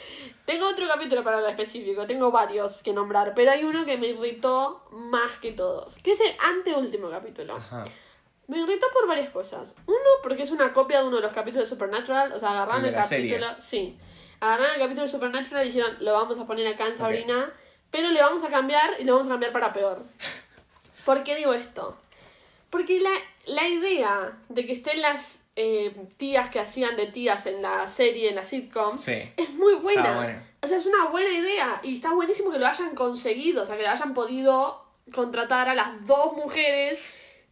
[0.44, 4.08] Tengo otro capítulo para hablar específico, tengo varios que nombrar, pero hay uno que me
[4.08, 7.56] irritó más que todos, que es el anteúltimo capítulo.
[7.56, 7.84] Ajá.
[8.48, 9.74] Me irritó por varias cosas.
[9.86, 12.84] Uno, porque es una copia de uno de los capítulos de Supernatural, o sea, agarraron
[12.84, 13.98] El capítulo, sí,
[14.40, 17.52] agarraron el capítulo de Supernatural y dijeron, lo vamos a poner acá en Sabrina,
[17.90, 20.02] pero le vamos a cambiar y lo vamos a cambiar para peor.
[21.04, 21.96] ¿Por qué digo esto?
[22.70, 23.10] Porque la,
[23.46, 28.28] la idea de que estén las eh, tías que hacían de tías en la serie,
[28.28, 29.32] en la sitcom, Sí.
[29.36, 30.14] es muy buena.
[30.16, 30.42] Buena.
[30.62, 33.76] O sea, es una buena idea y está buenísimo que lo hayan conseguido, o sea,
[33.76, 36.98] que lo hayan podido contratar a las dos mujeres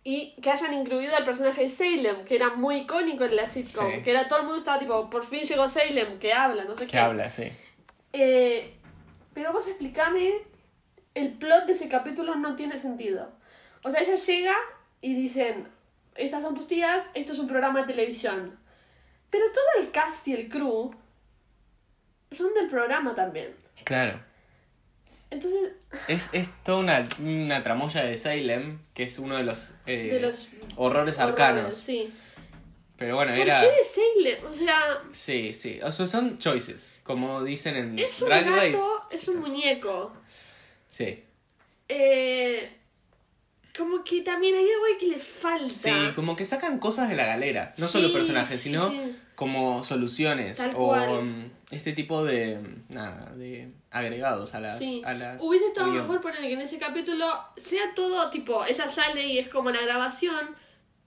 [0.06, 3.90] y que hayan incluido al personaje de Salem, que era muy icónico en la sitcom,
[3.90, 4.02] Sí.
[4.02, 6.84] que era todo el mundo estaba tipo, por fin llegó Salem, que habla, no sé
[6.84, 6.90] qué.
[6.92, 7.30] ¿Qué habla?
[7.30, 7.50] Sí.
[8.12, 8.74] Eh,
[9.32, 10.34] pero vos explícame,
[11.14, 13.32] el plot de ese capítulo no tiene sentido.
[13.82, 14.54] O sea, ella llega
[15.00, 15.66] y dicen,
[16.14, 18.44] estas son tus tías, esto es un programa de televisión.
[19.30, 20.94] Pero todo el cast y el crew
[22.30, 23.54] son del programa también.
[23.84, 24.20] Claro.
[25.34, 25.72] Entonces,
[26.08, 30.20] Es, es toda una, una tramoya de Salem, que es uno de los, eh, de
[30.20, 31.76] los horrores horrores, arcanos.
[31.76, 32.12] Sí.
[32.96, 33.60] Pero bueno, ¿Por era...
[33.60, 34.46] qué de Salem?
[34.48, 35.80] O sea, Sí, sí.
[35.82, 38.78] O sea, son choices, como dicen en es un Drag gato, Race.
[39.10, 40.12] es un muñeco.
[40.88, 41.22] Sí.
[41.88, 42.70] Eh,
[43.76, 45.68] como que también hay algo que le falta.
[45.68, 47.74] Sí, como que sacan cosas de la galera.
[47.78, 49.16] No Sí, solo personajes, sino sí.
[49.34, 50.58] como soluciones.
[50.58, 51.24] Tal o cual.
[51.24, 52.60] mm, este tipo de.
[52.90, 54.78] Nada, de agregados a las.
[54.78, 55.02] Sí.
[55.04, 56.02] A las Hubiese estado guion.
[56.06, 59.80] mejor poner que en ese capítulo sea todo tipo, ella sale y es como la
[59.82, 60.54] grabación,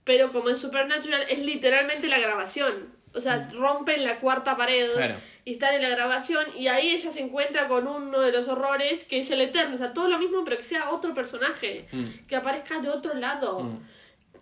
[0.04, 2.96] pero como en Supernatural es literalmente la grabación.
[3.14, 4.96] O sea, rompen la cuarta pared Mm.
[4.96, 5.14] Claro.
[5.46, 9.04] y están en la grabación y ahí ella se encuentra con uno de los horrores
[9.04, 9.74] que es el Eterno.
[9.76, 12.26] O sea, todo lo mismo pero que sea otro personaje, Mm.
[12.28, 13.60] que aparezca de otro lado.
[13.60, 13.78] Mm.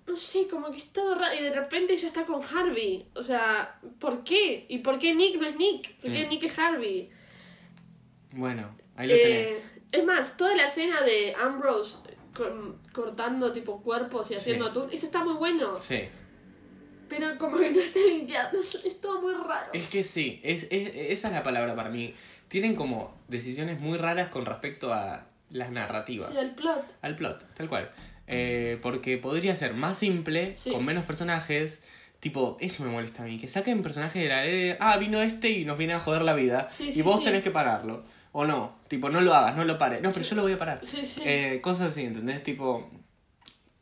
[0.06, 1.34] No sé, como que es todo raro.
[1.34, 3.08] Y de repente ella está con Harvey.
[3.14, 4.64] O sea, ¿por qué?
[4.68, 5.96] ¿Y por qué Nick no es Nick?
[6.00, 6.28] ¿Por qué Mm.
[6.28, 7.10] Nick es Harvey?
[8.32, 9.74] Bueno, ahí lo Eh, tenés.
[9.92, 11.96] es más, toda la escena de Ambrose
[12.34, 14.40] con- cortando tipo cuerpos y Sí.
[14.40, 15.78] haciendo atún, eso está muy bueno.
[15.78, 16.02] Sí.
[17.08, 19.70] Pero como que no está limpiado, es todo muy raro.
[19.72, 22.14] Es que sí, es, es- esa es la palabra para mí.
[22.48, 26.30] Tienen como decisiones muy raras con respecto a las narrativas.
[26.32, 26.94] Sí, el plot.
[27.02, 27.90] Al plot, tal cual.
[28.28, 30.70] Eh, porque podría ser más simple, Sí.
[30.70, 31.82] con menos personajes.
[32.20, 33.38] Tipo, eso me molesta a mí.
[33.38, 34.74] Que saquen personajes de la ley.
[34.80, 36.68] Ah, vino este y nos viene a joder la vida.
[36.70, 38.04] Sí, y sí, vos tenés que pararlo.
[38.32, 38.74] O no.
[38.88, 40.02] Tipo, no lo hagas, no lo pares.
[40.02, 40.80] No, pero yo lo voy a parar.
[41.24, 42.42] Eh, cosas así, ¿entendés?
[42.42, 42.90] Tipo.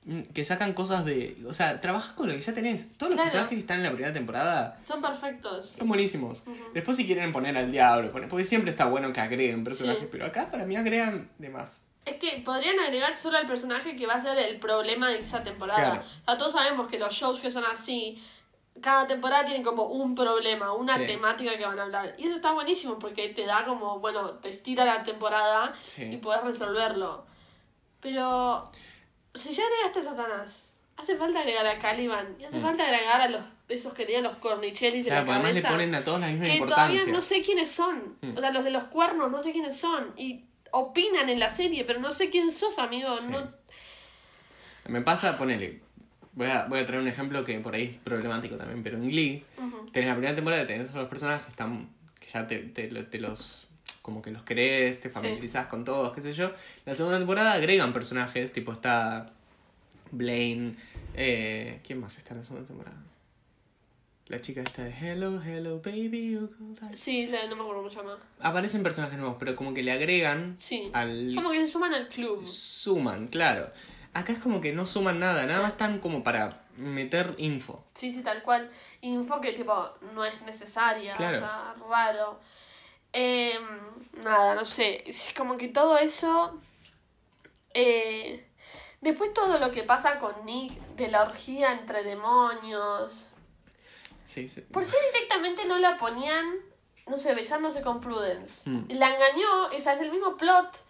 [0.04, 1.36] mm, Que sacan cosas de.
[1.46, 2.92] O sea, trabajas con lo que ya tenés.
[2.98, 5.72] Todos los personajes que están en la primera temporada Son perfectos.
[5.78, 6.42] son buenísimos.
[6.74, 10.02] Después, si quieren poner al diablo, porque siempre está bueno que agreguen personajes.
[10.02, 10.08] Sí.
[10.10, 11.82] Pero acá, para mí, agregan de más.
[12.04, 15.42] Es que podrían agregar solo al personaje que va a ser el problema de esa
[15.42, 15.92] temporada.
[15.92, 16.06] Claro.
[16.22, 18.22] O sea, todos sabemos que los shows que son así,
[18.82, 21.06] cada temporada tienen como un problema, una Sí.
[21.06, 22.14] temática que van a hablar.
[22.18, 26.04] Y eso está buenísimo porque te da como, bueno, te estira la temporada Sí.
[26.12, 27.24] y puedes resolverlo.
[28.00, 28.62] Pero
[29.34, 30.64] si ya agregaste a Satanás,
[30.96, 32.62] hace falta agregar a Caliban y hace Mm.
[32.62, 35.74] falta agregar a los esos que tenían los cornichelis Claro, porque la además le cabeza.
[35.74, 36.98] ponen a todos la misma que importancia.
[37.00, 38.18] todavía no sé quiénes son.
[38.20, 38.36] Mm.
[38.36, 40.12] O sea, los de los cuernos, no sé quiénes son.
[40.18, 43.16] Y opinan en la serie, pero no sé quién sos, amigo.
[43.16, 43.28] Sí.
[43.28, 43.48] No...
[44.88, 45.80] Me pasa, ponele.
[46.32, 49.08] Voy a, voy a traer un ejemplo que por ahí es problemático también, pero en
[49.08, 49.44] Glee
[49.92, 53.68] tenés la primera temporada, tenés a los personajes están, que ya te, te los
[54.02, 56.52] como que los querés, te familiarizás con todos, qué sé yo.
[56.84, 59.32] La segunda temporada agregan personajes, tipo está
[60.10, 60.76] Blaine,
[61.14, 62.96] eh, ¿quién más está en la segunda temporada?
[64.28, 66.32] La chica esta de Hello, Hello Baby.
[66.32, 66.74] you go.
[66.94, 68.18] Sí, la- no me acuerdo cómo se llama.
[68.40, 70.90] Aparecen personajes nuevos, pero como que le agregan Sí.
[70.94, 71.32] al...
[71.34, 72.46] Como que se suman al club.
[72.46, 73.70] Suman, claro.
[74.14, 77.84] Acá es como que no suman nada, nada más están como para meter info.
[77.94, 78.70] Sí, sí, tal cual.
[79.02, 81.36] Info que tipo no es necesaria, Claro.
[81.36, 82.40] o sea, raro.
[83.12, 83.58] Eh,
[84.22, 85.02] nada, no sé.
[85.08, 86.58] Es como que todo eso.
[87.74, 88.46] eh,
[89.00, 93.26] después todo lo que pasa con Nick de la orgía entre demonios.
[94.24, 94.62] Sí, sí.
[94.62, 96.54] ¿Por qué directamente no la ponían,
[97.06, 98.68] no sé, besándose con Prudence?
[98.68, 98.86] Mm.
[98.92, 100.82] La engañó, o sea, es el mismo plot,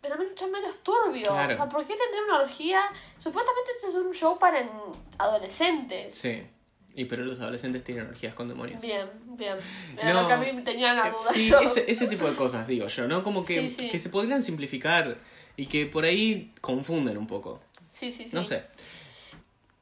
[0.00, 1.28] pero mucho menos turbio.
[1.28, 1.54] Claro.
[1.54, 2.82] O sea, ¿por qué tendría una orgía?
[3.18, 4.70] Supuestamente este es un show para en-
[5.18, 6.18] adolescentes.
[6.18, 6.46] Sí.
[6.94, 8.82] Y pero los adolescentes tienen orgías con demonios.
[8.82, 9.56] Bien, bien.
[9.96, 10.22] Era No.
[10.22, 11.60] lo que a mí me tenía la Eh, duda Sí, yo.
[11.60, 13.22] ese, ese tipo de cosas, digo yo, ¿no?
[13.24, 13.88] Como que, Sí, sí.
[13.88, 15.16] que se podrían simplificar
[15.56, 17.60] y que por ahí confunden un poco.
[17.88, 18.30] Sí, sí, sí.
[18.32, 18.66] No sé.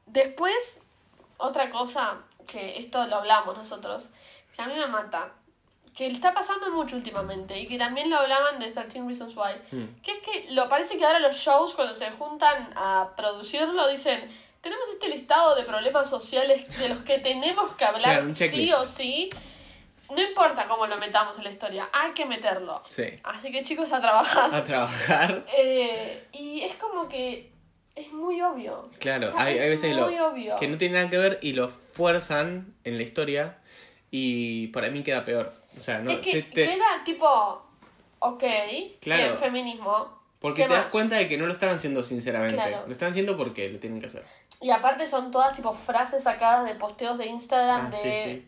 [0.05, 0.79] Después,
[1.37, 2.19] otra cosa,
[2.51, 4.07] que esto lo hablamos nosotros,
[4.55, 5.31] que a mí me mata.
[5.93, 10.01] que está pasando mucho últimamente y que también lo hablaban de 13 Reasons Why, Mm.
[10.01, 14.31] que es que lo parece que ahora los shows cuando se juntan a producirlo dicen,
[14.61, 18.83] tenemos este listado de problemas sociales de los que tenemos que hablar Claro, sí o
[18.85, 19.29] sí.
[20.09, 22.81] No importa cómo lo metamos en la historia, hay que meterlo.
[22.85, 23.03] Sí.
[23.23, 24.53] Así que chicos, a trabajar.
[24.55, 25.43] A trabajar.
[25.57, 27.50] Eh, y es como que
[27.95, 28.89] es muy obvio.
[28.99, 30.55] Claro, O sea, hay, hay veces lo, muy obvio.
[30.57, 33.57] que no tiene nada que ver y lo fuerzan en la historia
[34.09, 35.53] y para mí queda peor.
[35.77, 37.65] O sea, no es que se te- queda tipo,
[38.19, 38.43] ok,
[39.01, 39.23] Claro.
[39.23, 40.19] bien, feminismo.
[40.39, 42.55] porque ¿qué te das cuenta de que no lo están haciendo sinceramente.
[42.55, 42.83] Claro.
[42.87, 44.23] Lo están haciendo porque lo tienen que hacer.
[44.59, 47.97] Y aparte son todas tipo frases sacadas de posteos de Instagram, Ah, de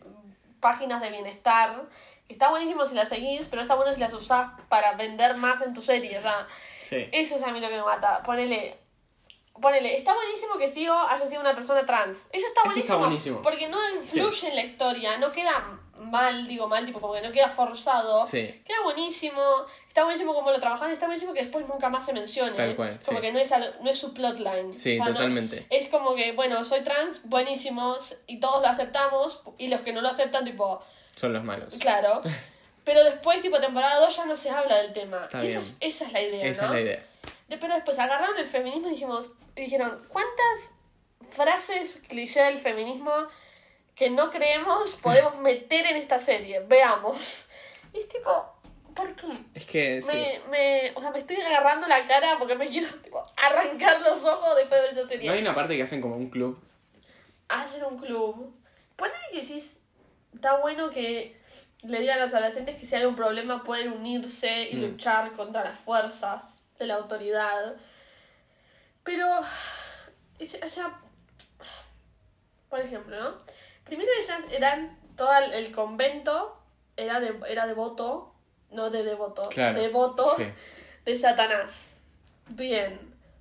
[0.60, 1.82] páginas de bienestar.
[2.28, 5.74] Está buenísimo si las seguís, pero está bueno si las usás para vender más en
[5.74, 6.18] tu serie.
[6.18, 6.46] O sea,
[6.80, 7.08] Sí.
[7.12, 8.22] eso es a mí lo que me mata.
[8.22, 8.76] Ponele.
[9.60, 12.26] Ponele, está buenísimo que Tío haya sido una persona trans.
[12.32, 12.80] Eso está Eso buenísimo.
[12.82, 13.42] está buenísimo.
[13.42, 17.30] Porque no influye en la historia, no queda mal, digo mal, tipo como que no
[17.32, 18.24] queda forzado.
[18.24, 18.62] Sí.
[18.66, 19.40] Queda buenísimo.
[19.86, 22.50] Está buenísimo como lo trabajan, está buenísimo que después nunca más se mencione.
[22.52, 23.22] Tal cual, Como sí.
[23.22, 24.74] que no es, no es su plotline.
[24.74, 25.66] Sí, no- totalmente.
[25.70, 30.00] es como que, bueno, soy trans, buenísimos, y todos lo aceptamos, y los que no
[30.00, 30.82] lo aceptan, tipo,
[31.14, 31.74] Son los malos.
[31.78, 32.20] claro.
[32.84, 35.22] Pero después, tipo, temporada 2 ya no se habla del tema.
[35.22, 35.60] Está Eso bien.
[35.60, 36.74] es- esa es la idea, Esa ¿no?
[36.74, 37.06] es la idea.
[37.48, 40.70] De- Pero después agarraron el feminismo y dijimos, y dijeron, ¿cuántas
[41.30, 43.12] frases cliché del feminismo
[43.94, 46.60] que no creemos podemos meter en esta serie?
[46.60, 47.48] Veamos.
[47.92, 48.30] Y es tipo,
[48.94, 49.26] ¿por qué?
[49.54, 50.08] Es que sí.
[50.08, 54.22] Me, me, o sea, me estoy agarrando la cara porque me quiero tipo, arrancar los
[54.24, 55.28] ojos después de ver esta serie.
[55.28, 56.60] No hay una parte que hacen como un club.
[57.48, 58.54] Hacen un club.
[58.96, 59.72] Ponele que decís,
[60.34, 61.36] está bueno que
[61.82, 64.80] le digan a los adolescentes que si hay un problema pueden unirse y Mm.
[64.80, 67.76] luchar contra las fuerzas de la autoridad.
[69.02, 69.28] Pero,
[70.68, 70.98] sea,
[72.68, 73.38] por ejemplo, ¿no?
[73.84, 76.56] Primero ellas eran, todo el, convento
[76.96, 78.32] era, de, era devoto,
[78.70, 79.78] no de devoto, Claro.
[79.80, 80.44] devoto Sí.
[81.04, 81.94] de Satanás.
[82.48, 82.98] Bien,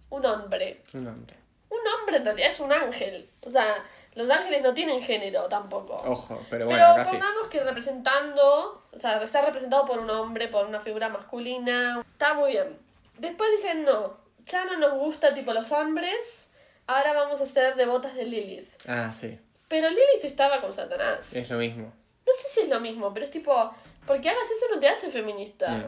[0.10, 0.84] un hombre.
[0.94, 1.36] Un hombre.
[1.70, 3.28] Un hombre en realidad es un ángel.
[3.46, 5.96] O sea, los ángeles no tienen género tampoco.
[5.96, 7.12] Ojo, pero bueno, Pero sí.
[7.18, 12.02] pongamos que representando, o sea, está representado por un hombre, por una figura masculina.
[12.12, 12.78] Está muy bien.
[13.24, 16.50] Después dicen, no, ya no nos gusta tipo los hombres,
[16.88, 18.68] ahora vamos a ser devotas de Lilith.
[18.86, 19.40] Ah, sí.
[19.70, 21.34] Pero Lilith estaba con Satanás.
[21.34, 21.86] Es lo mismo.
[22.28, 23.74] No sé si es lo mismo, pero es tipo,
[24.06, 25.88] porque hagas eso no te hace feminista.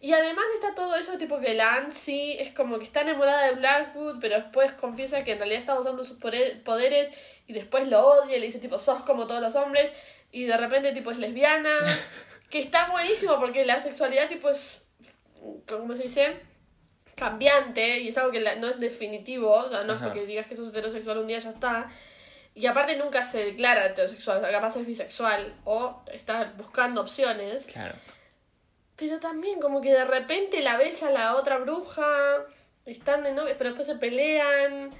[0.00, 3.56] Y además está todo eso, tipo que la Ansi es como que está enamorada de
[3.56, 7.10] Blackwood, pero después confiesa que en realidad está usando sus poderes
[7.48, 9.90] y después lo odia y le dice tipo, sos como todos los hombres
[10.30, 11.76] y de repente tipo es lesbiana.
[12.50, 14.84] que está buenísimo porque la sexualidad tipo es,
[15.66, 16.51] ¿cómo se dice?
[17.16, 20.46] Cambiante y es algo que la- no es definitivo, o sea, no es porque digas
[20.46, 21.90] que sos heterosexual un día ya está.
[22.54, 27.66] Y aparte nunca se declara heterosexual, o sea, capaz es bisexual o está buscando opciones.
[27.66, 27.94] Claro.
[28.96, 32.06] Pero también como que de repente la ves a la otra bruja,
[32.84, 34.90] están de novios, pero después se pelean,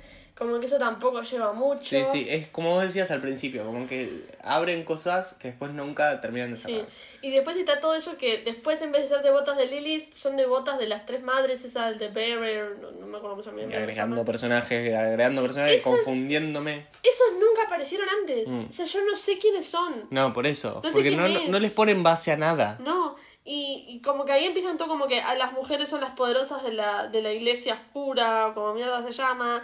[0.43, 1.83] como que eso tampoco lleva mucho.
[1.83, 6.21] Sí, sí, es como vos decías al principio, como que abren cosas que después nunca
[6.21, 6.63] terminan de Sí.
[6.65, 6.87] cerrar.
[7.23, 10.37] Y después está todo eso que después en vez de ser devotas de Lilith, son
[10.37, 13.77] devotas de las tres madres, esa de Bearer, no, no me acuerdo cómo se llama.
[13.77, 16.87] Agregando personajes, agregando personajes, confundiéndome.
[17.03, 18.49] Esos nunca aparecieron antes.
[18.49, 18.67] Mm.
[18.71, 20.07] O sea, yo no sé quiénes son.
[20.11, 20.81] No, por eso.
[20.83, 21.49] No porque no, es.
[21.49, 22.77] no les ponen base a nada.
[22.81, 26.11] No, y, y como que ahí empiezan todo como que a las mujeres son las
[26.11, 29.63] poderosas de la, de la iglesia oscura, como mierda se llama.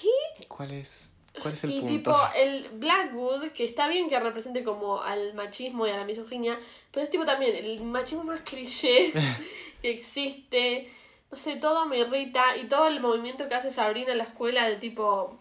[0.00, 0.46] ¿Qué?
[0.48, 1.94] ¿Cuál es, cuál es el y punto?
[1.94, 6.58] tipo, el Blackwood, que está bien que represente como al machismo y a la misoginia,
[6.90, 9.12] pero es tipo también el machismo más cliché
[9.82, 10.90] que existe.
[11.30, 14.68] No sé, todo me irrita y todo el movimiento que hace Sabrina en la escuela
[14.68, 15.38] de tipo,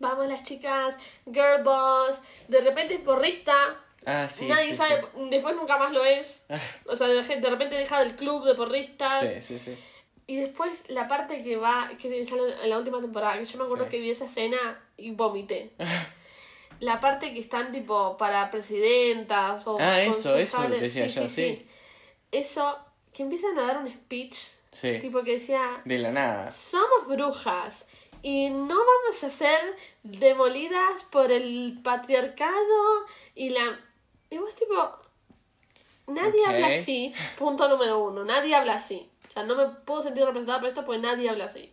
[0.00, 2.16] vamos las chicas, girl boss,
[2.48, 3.54] de repente es porrista,
[4.06, 5.28] Ah, sí, nadie sí, sabe, sí.
[5.30, 6.44] después nunca más lo es.
[6.86, 9.20] O sea, de repente deja el club de porristas.
[9.20, 9.78] Sí, sí, sí.
[10.26, 13.64] Y después la parte que va, que sale en la última temporada, que yo me
[13.64, 13.90] acuerdo Sí.
[13.90, 14.56] que vi esa escena
[14.96, 15.72] y vomité.
[16.80, 19.76] la parte que están tipo para presidentas o...
[19.80, 21.66] Ah, eso, eso decía yo, sí.
[22.32, 22.78] Eso,
[23.12, 24.36] que empiezan a dar un speech,
[25.00, 26.50] tipo que decía, De la nada.
[26.50, 27.84] somos brujas
[28.22, 29.60] y no vamos a ser
[30.02, 33.78] demolidas por el patriarcado y la...
[34.30, 34.74] Y vos tipo,
[36.06, 39.08] nadie habla así, punto número uno, nadie habla así.
[39.34, 41.72] O sea, no me puedo sentir representada por esto porque nadie habla así.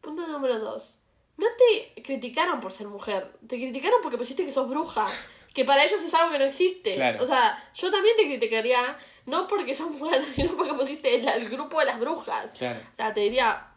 [0.00, 0.98] Punto número dos,
[1.36, 5.06] no te criticaron por ser mujer, te criticaron porque pusiste que sos bruja.
[5.54, 6.94] Que para ellos es algo que no existe.
[6.94, 7.22] Claro.
[7.22, 11.48] O sea, yo también te criticaría, no porque sos mujer, sino porque pusiste el, el
[11.48, 12.50] grupo de las brujas.
[12.58, 12.80] Claro.
[12.92, 13.68] O sea, te diría,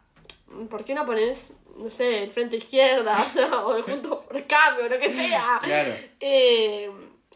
[0.68, 3.24] ¿por qué no pones, no sé, el frente izquierda?
[3.24, 5.60] O sea, o el junto por cambio, lo que sea.
[5.62, 5.94] Claro.
[6.18, 6.90] Eh,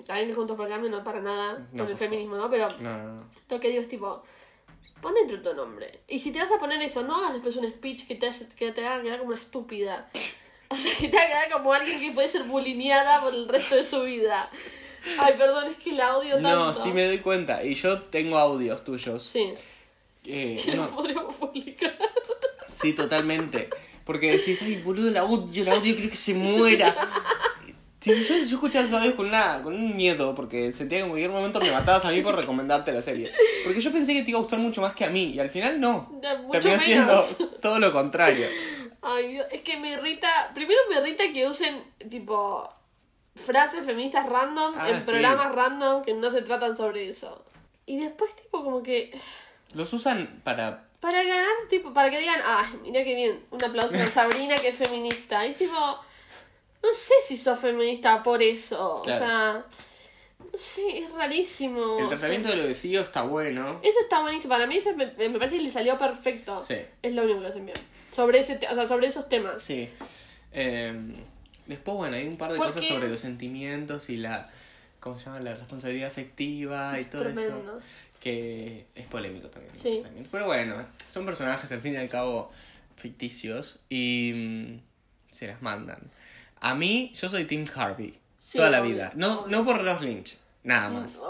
[0.05, 2.51] también que Juntos por el Cambio no es para nada No, con el feminismo, ¿no?
[2.51, 3.25] Pero No, no, no.
[3.49, 4.23] lo que digo es tipo,
[5.01, 6.01] pon dentro tu nombre.
[6.09, 8.49] Y si te vas a poner eso, no hagas después un speech que te, hace-
[8.57, 10.09] que te haga quedar como una estúpida.
[10.71, 13.77] O sea, que te haga quedar como alguien que puede ser bulineada por el resto
[13.77, 14.51] de su vida.
[15.21, 16.49] Ay, perdón, es que la odio tanto.
[16.51, 17.63] No, sí me doy cuenta.
[17.63, 19.23] Y yo tengo audios tuyos.
[19.25, 19.53] Sí,
[20.25, 21.97] Eh, que uno- lo podríamos publicar.
[22.69, 23.69] Sí, totalmente.
[24.07, 26.97] Porque decís, ay, boludo, la odio, la odio, quiero que se muera.
[28.05, 31.09] Sí, yo, yo escuchaba esos audios con, una, con un miedo, porque sentía que en
[31.09, 33.33] cualquier momento me matabas a mí por recomendarte la serie.
[33.65, 35.49] Porque yo pensé que te iba a gustar mucho más que a mí, y al
[35.49, 36.11] final no.
[36.11, 36.83] Mucho Terminó menos.
[36.83, 37.25] siendo
[37.63, 38.47] todo lo contrario.
[39.01, 40.51] Ay, Dios, es que me irrita.
[40.55, 42.69] Primero me irrita que usen, tipo,
[43.37, 45.11] frases feministas random Ah, en sí.
[45.11, 47.43] programas random que no se tratan sobre eso.
[47.87, 49.19] Y después, tipo, como que.
[49.75, 50.85] Los usan para...
[51.01, 54.69] Para ganar, tipo, para que digan, ah, mira qué bien, un aplauso a Sabrina que
[54.69, 55.45] es feminista.
[55.47, 55.75] Es tipo,
[56.85, 59.01] no sé si sos feminista por eso.
[59.05, 59.25] Claro.
[59.25, 59.65] O sea,
[60.53, 61.99] no sé, es rarísimo.
[61.99, 63.81] El O sea, tratamiento de lo de Cío está bueno.
[63.83, 64.51] Eso está buenísimo.
[64.51, 66.61] Para mí eso me, me parece que le salió perfecto.
[66.63, 66.77] Sí.
[67.03, 67.79] Es lo único que hacen bien.
[68.13, 69.63] Sobre, ese te- o sea, sobre esos temas.
[69.63, 69.89] Sí.
[70.53, 70.95] Eh,
[71.67, 74.51] después, bueno, hay un par de ¿Por cosas sobre los sentimientos y la...
[75.01, 75.41] ¿Cómo se llama?
[75.41, 77.35] La responsabilidad afectiva y todo eso.
[77.41, 77.81] Tremendo.
[78.21, 79.75] que es polémico también.
[79.77, 80.01] Sí.
[80.03, 80.27] también.
[80.31, 82.51] Pero bueno, son personajes al fin y al cabo
[82.97, 85.99] ficticios y mm, se las mandan.
[86.61, 88.15] A mí, yo soy Tim Harvey.
[88.39, 89.13] Sí, toda la obvio, vida.
[89.15, 89.57] No, obvio.
[89.59, 91.23] no por Ross Lynch, nada más.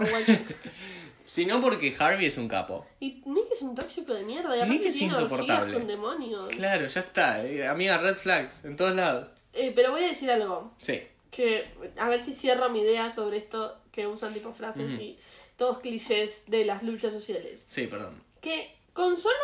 [1.24, 2.86] Sino porque Harvey es un capo.
[3.00, 4.56] Y Nick es un tóxico de mierda.
[4.66, 5.74] Y Nick es tiene insoportable.
[5.74, 6.48] con demonios.
[6.54, 7.44] Claro, ya está.
[7.44, 9.28] eh, amiga, red flags en todos lados.
[9.52, 10.74] Eh, pero voy a decir algo.
[10.80, 11.02] Sí.
[11.30, 11.68] Que
[11.98, 15.18] a ver si cierro mi idea sobre esto que usan tipo frases y
[15.56, 17.62] todos clichés de las luchas sociales.
[17.66, 18.22] Sí, perdón.
[18.40, 19.34] Que con solo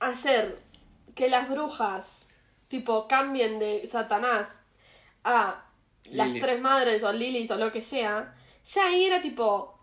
[0.00, 0.56] hacer
[1.14, 2.26] que las brujas
[2.68, 4.48] tipo cambien de Satanás
[5.24, 5.64] a
[6.10, 6.42] las Lilith.
[6.42, 8.34] tres madres o Lilith o lo que sea,
[8.66, 9.78] ya ahí era tipo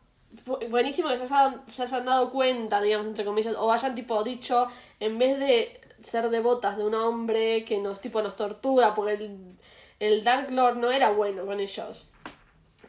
[0.45, 4.23] bu- buenísimo que se hayan, se hayan dado cuenta, digamos, entre comillas, o hayan tipo
[4.23, 4.67] dicho,
[4.99, 9.57] en vez de ser devotas de un hombre que nos tipo nos tortura, porque el,
[9.99, 12.07] el Dark Lord no era bueno con ellos.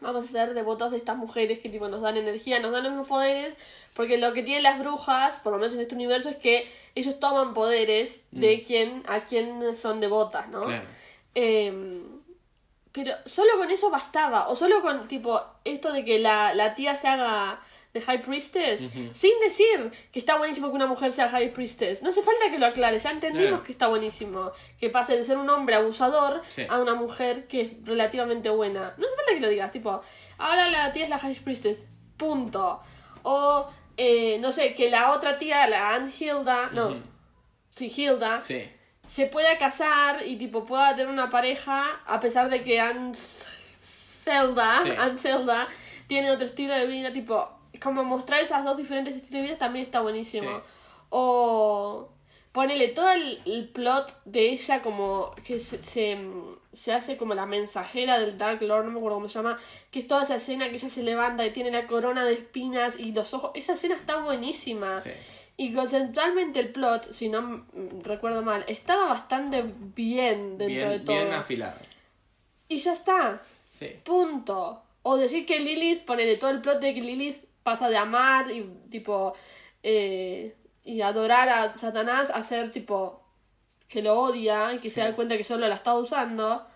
[0.00, 2.92] Vamos a ser devotos de estas mujeres que tipo nos dan energía, nos dan los
[2.92, 3.54] mismos poderes,
[3.94, 7.20] porque lo que tienen las brujas, por lo menos en este universo, es que ellos
[7.20, 10.62] toman poderes de quien, a quien son devotas, ¿no?
[10.62, 10.84] Claro.
[11.34, 12.02] Eh,
[12.92, 14.48] pero solo con eso bastaba.
[14.48, 17.60] O solo con, tipo, esto de que la, la tía se haga
[17.92, 18.80] de High Priestess,
[19.14, 22.02] sin decir que está buenísimo que una mujer sea High Priestess.
[22.02, 23.64] No hace falta que lo aclares, ya entendimos Claro.
[23.64, 24.52] que está buenísimo.
[24.78, 26.66] Que pase de ser un hombre abusador Sí.
[26.68, 28.94] a una mujer que es relativamente buena.
[28.96, 30.02] No hace falta que lo digas, tipo,
[30.38, 31.84] ahora la tía es la High Priestess,
[32.16, 32.80] punto.
[33.22, 37.00] O, eh, no sé, que la otra tía, la Aunt Hilda, no, Ujú.
[37.70, 38.70] sí, Hilda, Sí.
[39.10, 43.16] Se pueda casar y tipo pueda tener una pareja a pesar de que Aunt
[43.80, 45.18] Zelda, Sí.
[45.18, 45.66] Zelda
[46.06, 47.48] tiene otro estilo de vida, tipo,
[47.82, 50.48] como mostrar esas dos diferentes estilos de vida también está buenísimo.
[50.48, 50.62] Sí.
[51.08, 52.08] O
[52.52, 56.16] ponele todo el, el plot de ella como que se, se,
[56.72, 59.58] se hace como la mensajera del Dark Lord, no me acuerdo cómo se llama,
[59.90, 62.96] que es toda esa escena que ella se levanta y tiene la corona de espinas
[62.96, 64.98] y los ojos, esa escena está buenísima.
[64.98, 65.10] Sí.
[65.62, 67.66] Y conceptualmente el plot, si no
[68.02, 69.62] recuerdo mal, estaba bastante
[69.94, 71.16] bien dentro de todo.
[71.16, 71.78] bien afilado.
[72.66, 73.42] y ya está.
[73.68, 73.88] Sí.
[74.02, 74.82] Punto.
[75.02, 78.62] O decir que Lilith, ponerle todo el plot de que Lilith pasa de amar y
[78.90, 79.34] tipo
[79.82, 83.20] eh, y adorar a Satanás a ser tipo
[83.86, 86.66] que lo odia y que se da cuenta que solo la está usando.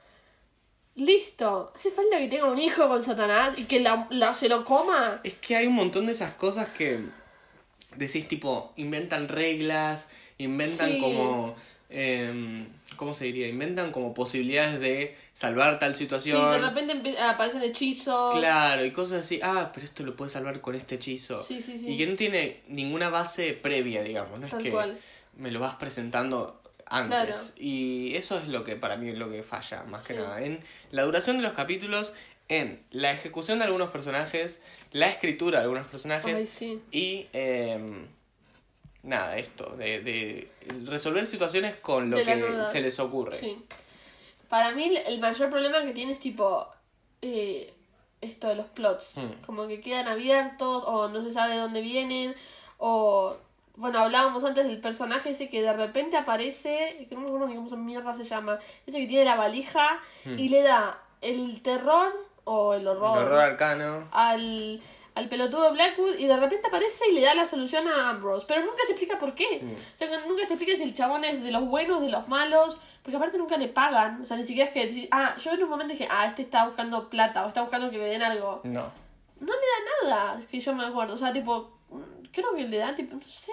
[0.96, 1.72] Listo.
[1.74, 5.20] Hace falta que tenga un hijo con Satanás y que la, la- se lo coma.
[5.24, 7.00] Es que hay un montón de esas cosas que
[7.96, 10.98] decís tipo, inventan reglas, inventan Sí.
[11.00, 11.54] como...
[11.90, 12.66] em,
[12.96, 13.48] ¿Cómo se diría?
[13.48, 16.52] Inventan como posibilidades de salvar tal Sí, situación.
[16.52, 18.34] de repente aparecen hechizos.
[18.36, 21.42] Claro, y cosas así, ah, pero esto lo puedes salvar con este hechizo.
[21.42, 21.88] Sí, sí, sí.
[21.88, 24.96] Y que no tiene ninguna base previa, digamos, no es que cual.
[25.36, 27.08] me lo vas presentando antes.
[27.26, 27.36] Claro.
[27.58, 30.20] Y eso es lo que para mí es lo que falla, más que Sí.
[30.20, 30.40] nada.
[30.42, 30.60] En
[30.92, 32.12] la duración de los capítulos,
[32.48, 34.60] en la ejecución de algunos personajes,
[34.94, 36.80] la escritura de algunos personajes Ay, sí.
[36.92, 38.06] y em,
[39.02, 40.48] nada, esto, de, de
[40.86, 43.36] resolver situaciones con lo De que se les ocurre.
[43.36, 43.58] Sí.
[44.48, 46.68] Para mí el- mayor problema que tiene es tipo
[47.22, 47.74] eh,
[48.20, 49.16] esto de los plots.
[49.16, 49.44] Hmm.
[49.44, 52.34] Como que quedan abiertos o no se sabe de dónde vienen
[52.78, 53.36] o...
[53.76, 57.56] Bueno, hablábamos antes del personaje ese que de repente aparece, que no me acuerdo ni
[57.56, 62.14] cómo mierda se llama, ese que tiene la valija y le da el terror
[62.44, 64.08] o el El horror, horror arcano.
[64.12, 64.80] al,
[65.14, 68.44] al pelotudo Blackwood y de repente aparece y le da la solución a Ambrose.
[68.48, 69.60] Pero nunca se explica por qué.
[69.62, 69.72] Mm.
[69.72, 72.80] O sea, nunca se explica si el chabón es de los buenos, de los malos.
[73.02, 74.20] Porque aparte nunca le pagan.
[74.22, 75.08] O sea, ni siquiera es que...
[75.10, 77.98] Ah, yo en un momento dije, ah, este está buscando plata o está buscando que
[77.98, 78.60] le den algo.
[78.64, 78.90] No.
[79.40, 81.14] no le da nada, que yo me acuerdo.
[81.14, 81.70] O sea, tipo,
[82.32, 83.52] creo que le da, tipo, no sé.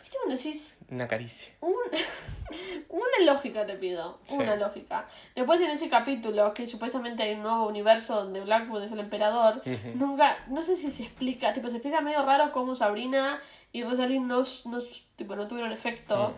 [0.00, 0.73] ¿Viste cuando decís?
[0.90, 1.52] Una caricia.
[1.60, 1.74] Un,
[2.88, 4.34] una lógica te pido, Sí.
[4.36, 5.06] una lógica.
[5.34, 9.62] Después en ese capítulo, que supuestamente hay un nuevo universo donde Blackwood es el emperador,
[9.94, 13.40] nunca, no sé si se explica, tipo se explica medio raro cómo Sabrina
[13.72, 14.78] y Rosalind no, no,
[15.16, 16.34] tipo, no tuvieron efecto.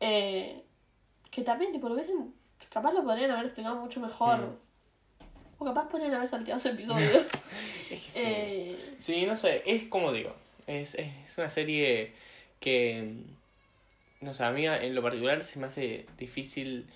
[0.00, 0.62] Eh,
[1.30, 2.34] que también, tipo, lo hubiesen,
[2.70, 4.58] capaz lo podrían haber explicado mucho mejor.
[5.58, 7.10] O capaz podrían haber salteado ese episodio.
[7.90, 8.20] Es que sí.
[8.24, 10.34] eh, Sí, no sé, es como digo,
[10.66, 12.12] es, es una serie
[12.58, 13.14] que,
[14.24, 16.86] no sé, a mí en lo particular se me hace difícil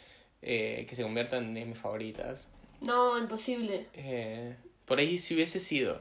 [0.43, 2.47] eh, que se conviertan en mis favoritas.
[2.81, 3.87] no, imposible.
[3.95, 4.57] Eh,
[4.87, 6.01] por ahí si hubiese sido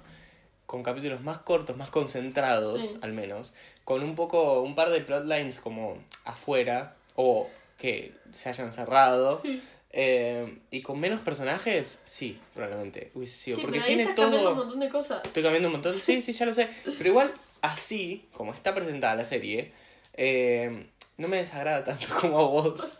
[0.65, 2.97] con capítulos más cortos, más concentrados, Sí.
[3.01, 3.53] al menos,
[3.83, 9.61] con un poco, un par de plotlines como afuera, o que se hayan cerrado, Sí.
[9.91, 13.57] eh, y con menos personajes, sí, probablemente hubiese sido.
[13.57, 14.65] Sí, porque tiene estás cambiando un todo...
[14.65, 15.21] montón de cosas.
[15.25, 15.93] Estoy cambiando un montón.
[15.93, 16.67] Sí, sí, ya lo sé.
[16.97, 19.71] Pero igual, así, como está presentada la serie,
[20.15, 20.87] eh,
[21.17, 22.97] no me desagrada tanto como a vos.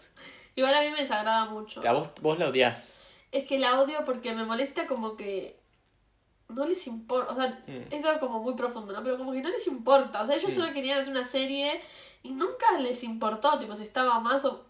[0.55, 1.81] Igual a mí me desagrada mucho.
[1.87, 3.13] A vos, vos la odias.
[3.31, 5.59] Es que la odio porque me molesta como que
[6.49, 7.93] no les importa, o sea, Mm.
[7.93, 9.03] esto es como muy profundo, ¿no?
[9.03, 10.55] Pero como que no les importa, o sea, ellos Mm.
[10.55, 11.81] solo querían hacer una serie
[12.23, 14.65] y nunca les importó, tipo, si estaba más o...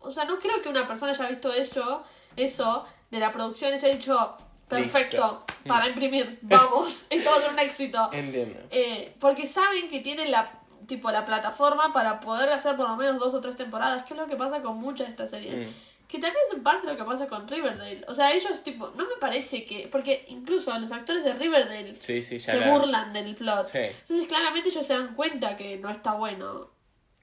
[0.00, 2.04] O sea, no creo que una persona haya visto eso,
[2.36, 4.36] eso, de la producción y haya dicho,
[4.68, 5.44] perfecto, Listo.
[5.64, 5.68] Mm.
[5.68, 8.08] para imprimir, vamos, esto va a ser un éxito.
[8.12, 8.60] Entiendo.
[8.70, 10.55] Eh, porque saben que tienen la
[10.86, 14.20] tipo la plataforma para poder hacer por lo menos dos o tres temporadas, que es
[14.20, 15.68] lo que pasa con muchas de estas series.
[15.68, 15.72] Mm.
[16.08, 18.04] Que también es en parte lo que pasa con Riverdale.
[18.06, 19.88] O sea, ellos, tipo, no me parece que.
[19.90, 23.66] Porque incluso los actores de Riverdale Sí, sí, se la- burlan del plot.
[23.66, 23.78] Sí.
[23.78, 26.68] Entonces, claramente ellos se dan cuenta que no está bueno.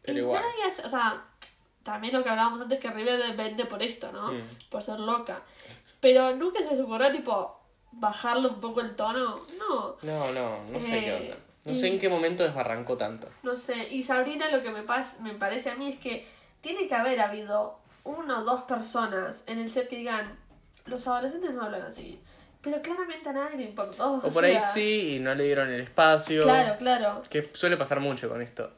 [0.01, 0.41] Pero y igual.
[0.43, 1.24] nadie hace- O sea,
[1.84, 4.34] también lo que hablábamos antes, que Riverdale vende por esto, ¿no?
[4.34, 4.41] Mm.
[4.70, 5.41] Por ser loca.
[6.01, 7.57] Pero nunca se les ocurrió, tipo,
[7.93, 9.39] bajarle un poco el tono.
[9.59, 9.95] No.
[10.01, 11.38] No, no, no sé qué Eh, onda.
[11.66, 13.30] No sé en qué momento desbarrancó tanto.
[13.43, 16.28] No sé, y Sabrina lo que me, pas me parece a mí es que
[16.61, 20.38] tiene que haber habido una o dos personas en el set que digan,
[20.86, 22.20] los adolescentes no hablan así.
[22.61, 24.14] Pero claramente a nadie le importó.
[24.24, 26.43] O por ahí sí y no le dieron el espacio.
[26.43, 27.22] Claro, claro.
[27.30, 28.72] Que suele pasar mucho con esto.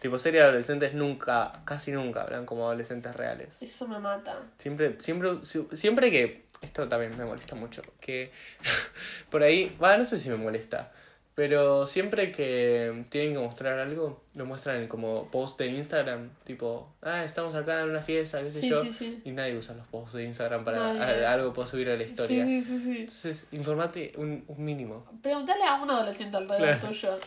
[0.00, 3.58] Tipo, series de adolescentes nunca, casi nunca hablan como adolescentes reales.
[3.60, 4.38] Eso me mata.
[4.58, 6.46] Siempre, siempre, si- siempre que.
[6.62, 7.82] Esto también me molesta mucho.
[8.00, 8.32] Que
[9.30, 9.76] por ahí.
[9.82, 10.92] Va, no sé si me molesta.
[11.38, 16.30] Pero siempre que tienen que mostrar algo, lo muestran como post de Instagram.
[16.44, 18.82] Tipo, ah, estamos acá en una fiesta, qué sé Sí, yo.
[18.82, 19.22] sí, sí.
[19.24, 21.24] Y nadie usa los posts de Instagram para Nadie.
[21.24, 22.44] algo puedo subir a la historia.
[22.44, 22.98] Sí, sí, sí, sí.
[23.02, 25.06] Entonces, informate un, un mínimo.
[25.22, 26.88] Preguntale a un adolescente alrededor Claro.
[26.88, 27.18] tuyo.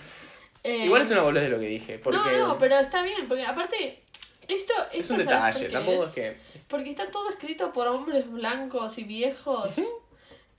[0.61, 1.97] Eh, Igual es una boludez de lo que dije.
[1.97, 4.03] Porque No, no, pero está bien, porque aparte,
[4.45, 5.69] esto, es esto un ¿sabes detalle.
[5.69, 6.09] Tampoco es?
[6.09, 6.37] es que.
[6.67, 9.71] Porque está todo escrito por hombres blancos y viejos,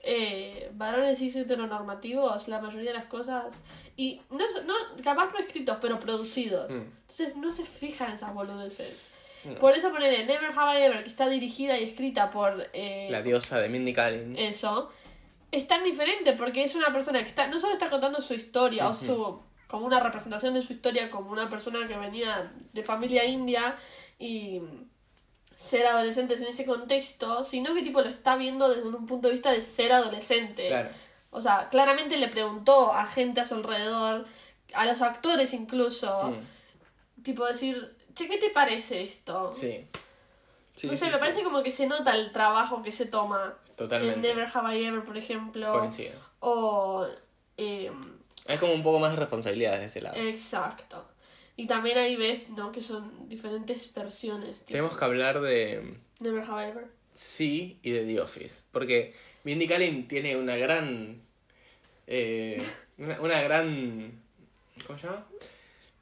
[0.03, 3.45] eh, varones cis heteronormativos, la mayoría de las cosas.
[3.95, 4.73] Y no, no
[5.03, 6.69] capaz no escritos, pero producidos.
[6.69, 6.81] Mm.
[7.01, 9.09] Entonces no se fijan en esas boludeces.
[9.45, 9.55] No.
[9.55, 13.21] Por eso poner Never Have I Ever, que está dirigida y escrita por eh, La
[13.21, 14.37] diosa de Mindy Kaling.
[14.37, 14.91] eso,
[15.51, 18.87] es tan diferente porque es una persona que está, no solo está contando su historia
[18.87, 19.05] o Ujú.
[19.05, 23.75] su como una representación de su historia como una persona que venía de familia india
[24.19, 24.61] y
[25.65, 29.33] ser adolescentes en ese contexto, sino que tipo lo está viendo desde un punto de
[29.33, 30.67] vista de ser adolescente.
[30.67, 30.89] Claro.
[31.31, 34.25] O sea, claramente le preguntó a gente a su alrededor,
[34.73, 36.31] a los actores incluso,
[37.17, 39.51] Mm, tipo decir, che, ¿qué te parece esto?
[39.51, 39.87] Sí.
[40.75, 41.19] Sí, no sé, sí, me sí.
[41.19, 44.15] parece como que se nota el trabajo que se toma Totalmente.
[44.15, 45.69] en Never Have I Ever, por ejemplo.
[45.69, 46.19] Coincido.
[46.39, 47.05] O.
[47.57, 47.91] eh,
[48.47, 50.15] Es como un poco más de responsabilidad de ese lado.
[50.17, 51.05] exacto.
[51.55, 52.71] Y también ahí ves, ¿no?
[52.71, 54.57] Que son diferentes versiones.
[54.59, 56.87] tipo, Tenemos que hablar de Never Have Ever.
[57.13, 58.61] Sí y de The Office.
[58.71, 61.21] Porque Mindy Kaling tiene una gran.
[62.07, 62.57] eh,
[62.97, 64.11] una, una gran.
[64.87, 65.27] ¿Cómo se llama?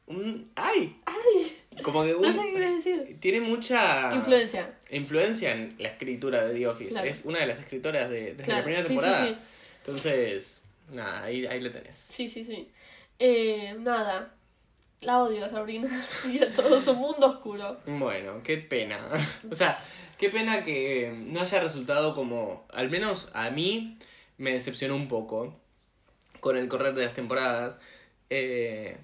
[0.08, 0.50] Un.
[0.56, 0.96] ¡Ay!
[1.06, 1.58] ¡Ay!
[1.84, 3.18] Como que No sé un, qué quieres decir.
[3.20, 4.16] tiene mucha.
[4.16, 4.78] Influencia.
[4.90, 6.92] influencia en la escritura de The Office.
[6.92, 7.08] Claro.
[7.10, 9.28] Es una de las escritoras de, desde Claro, la primera sí, sí, temporada.
[9.28, 9.36] sí.
[9.80, 11.96] Entonces, nada, ahí, ahí lo tenés.
[11.96, 12.70] Sí, sí, sí.
[13.20, 14.34] Eh, nada.
[15.02, 15.90] La odio a Sabrina
[16.32, 17.80] y a todo su mundo oscuro.
[17.88, 19.00] Bueno, qué pena.
[19.50, 19.76] O sea,
[20.20, 23.98] qué pena que no haya resultado como, al menos a mí,
[24.38, 25.60] me decepcionó un poco
[26.40, 27.80] con el correr de las temporadas.
[28.30, 29.00] Eh,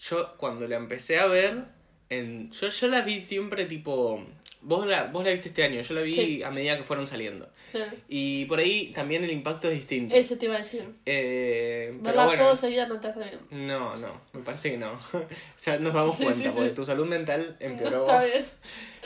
[0.00, 1.64] yo cuando la empecé a ver,
[2.08, 4.26] en, yo, yo la vi siempre tipo...
[4.62, 6.42] Vos la, vos la viste este año, yo la vi Sí.
[6.42, 7.48] a medida que fueron saliendo.
[7.70, 7.92] Claro.
[8.08, 10.14] Y por ahí también el impacto es distinto.
[10.14, 10.84] Eso te iba a decir.
[11.04, 13.66] Eh, pero bueno, todo seguida no te hace bien.
[13.68, 14.98] no, no, me parece que no.
[15.64, 16.54] ya nos damos Sí, cuenta, sí, sí.
[16.54, 18.06] porque tu salud mental empeoró.
[18.06, 18.44] No está bien.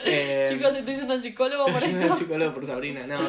[0.03, 2.17] Eh, Chicos, estoy siendo un psicólogo Estoy por yendo al esto.
[2.17, 3.19] psicólogo por Sabrina, no.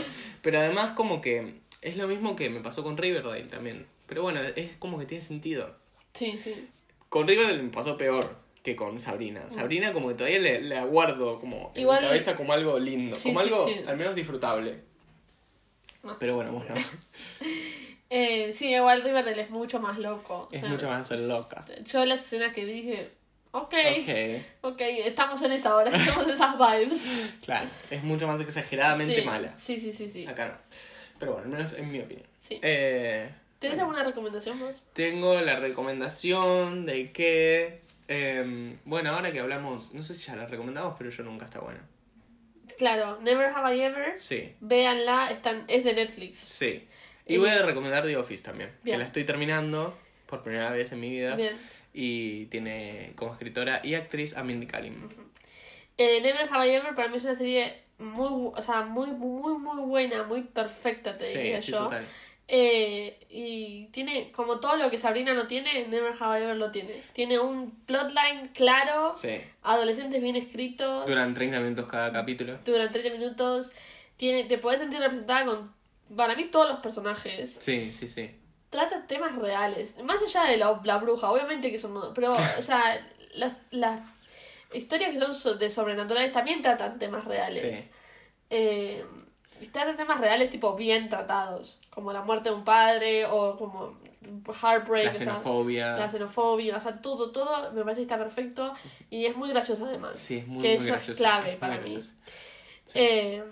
[0.40, 3.84] Pero además como que es lo mismo que me pasó con Riverdale también.
[4.06, 5.76] Pero bueno, es como que tiene sentido.
[6.14, 6.66] Sí, sí.
[7.10, 9.50] Con Riverdale me pasó peor que con Sabrina.
[9.50, 13.16] Sabrina como que todavía le, le aguardo como Igual- en mi cabeza como algo lindo,
[13.16, 13.74] Sí, como sí, algo sí.
[13.86, 14.80] al menos disfrutable.
[16.02, 16.16] Más.
[16.18, 16.74] Pero bueno, bueno,
[18.14, 20.48] Eh, sí, igual Riverdale es mucho más loco.
[20.50, 21.64] o es sea, mucho más loca.
[21.86, 23.10] Yo las escenas que vi dije,
[23.52, 23.74] ok,
[24.60, 27.08] Ok, estamos en esa hora, estamos en esas vibes.
[27.42, 29.54] claro, es mucho más exageradamente Sí, mala.
[29.58, 30.26] Sí, sí, sí, sí.
[30.26, 30.76] Acá no.
[31.18, 32.26] Pero bueno, al menos en mi opinión.
[32.46, 32.58] Sí.
[32.62, 34.76] Eh, ¿Tenés alguna recomendación vos?
[34.92, 37.80] tengo la recomendación de que...
[38.12, 41.60] em, bueno, ahora que hablamos, no sé si ya la recomendamos, pero yo nunca está
[41.60, 41.80] buena.
[42.78, 44.14] Claro, Never Have I Ever.
[44.20, 46.38] Sí, Véanla, están, es de Netflix.
[46.38, 46.86] sí.
[47.24, 48.94] Y voy a recomendar The Office también, Bien.
[48.94, 49.96] que la estoy terminando
[50.26, 51.36] por primera vez en mi vida.
[51.36, 51.56] Bien.
[51.94, 55.08] Y tiene como escritora y actriz a Mindy Kaling.
[55.98, 59.56] Eh, Never Have I Ever para mí es una serie muy, o sea, muy, muy,
[59.56, 61.78] muy buena, muy perfecta, te Sí, diría sí, yo.
[61.84, 62.04] total.
[62.48, 66.70] Eh, y tiene, como todo lo que Sabrina no tiene, Never Have I Ever lo
[66.70, 67.00] tiene.
[67.14, 69.40] Tiene un plotline claro, Sí.
[69.62, 72.58] adolescentes bien escritos, Duran 30 minutos cada capítulo.
[72.64, 73.72] duran 30 minutos.
[74.16, 75.72] Tiene, te puedes sentir representada con,
[76.14, 77.56] para mí, todos los personajes.
[77.60, 78.30] Sí, sí, sí.
[78.70, 79.94] Trata temas reales.
[80.04, 82.12] Más allá de la, la bruja, obviamente que son.
[82.14, 84.00] Pero, o sea, las, las
[84.74, 87.60] historias que son so- de sobrenaturales también tratan temas reales.
[87.82, 87.90] Sí.
[88.50, 89.04] Eh,
[89.62, 91.78] y tratan temas reales, tipo, bien tratados.
[91.90, 93.96] Como la muerte de un padre o como
[94.62, 95.04] Heartbreak.
[95.04, 95.96] La o sea, xenofobia.
[95.96, 98.72] la xenofobia, o sea, todo, todo me parece que está perfecto
[99.10, 100.18] y es muy gracioso además.
[100.18, 101.12] Sí, es muy, que muy eso gracioso.
[101.12, 101.90] es clave muy para mí.
[102.84, 102.98] Sí.
[102.98, 103.44] Eh,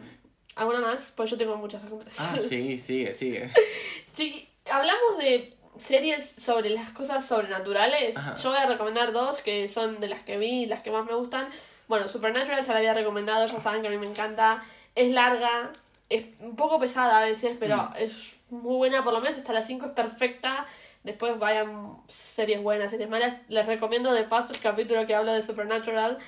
[0.56, 1.12] ¿Alguna más?
[1.16, 2.48] Pues yo tengo muchas Ah, recomendaciones.
[2.48, 3.50] sí, sigue, sigue.
[4.12, 8.34] Si hablamos de series sobre las cosas sobrenaturales, Ajá.
[8.34, 11.14] yo voy a recomendar dos que son de las que vi, las que más me
[11.14, 11.48] gustan.
[11.88, 14.62] Bueno, Supernatural ya la había recomendado, ya saben que a mí me encanta.
[14.94, 15.70] Es larga,
[16.10, 17.92] es un poco pesada a veces, pero Mm.
[17.96, 20.66] es muy buena, por lo menos hasta las 5 es perfecta.
[21.04, 23.34] Después vayan series buenas, series malas.
[23.48, 26.18] Les recomiendo de paso el capítulo que hablo de Supernatural,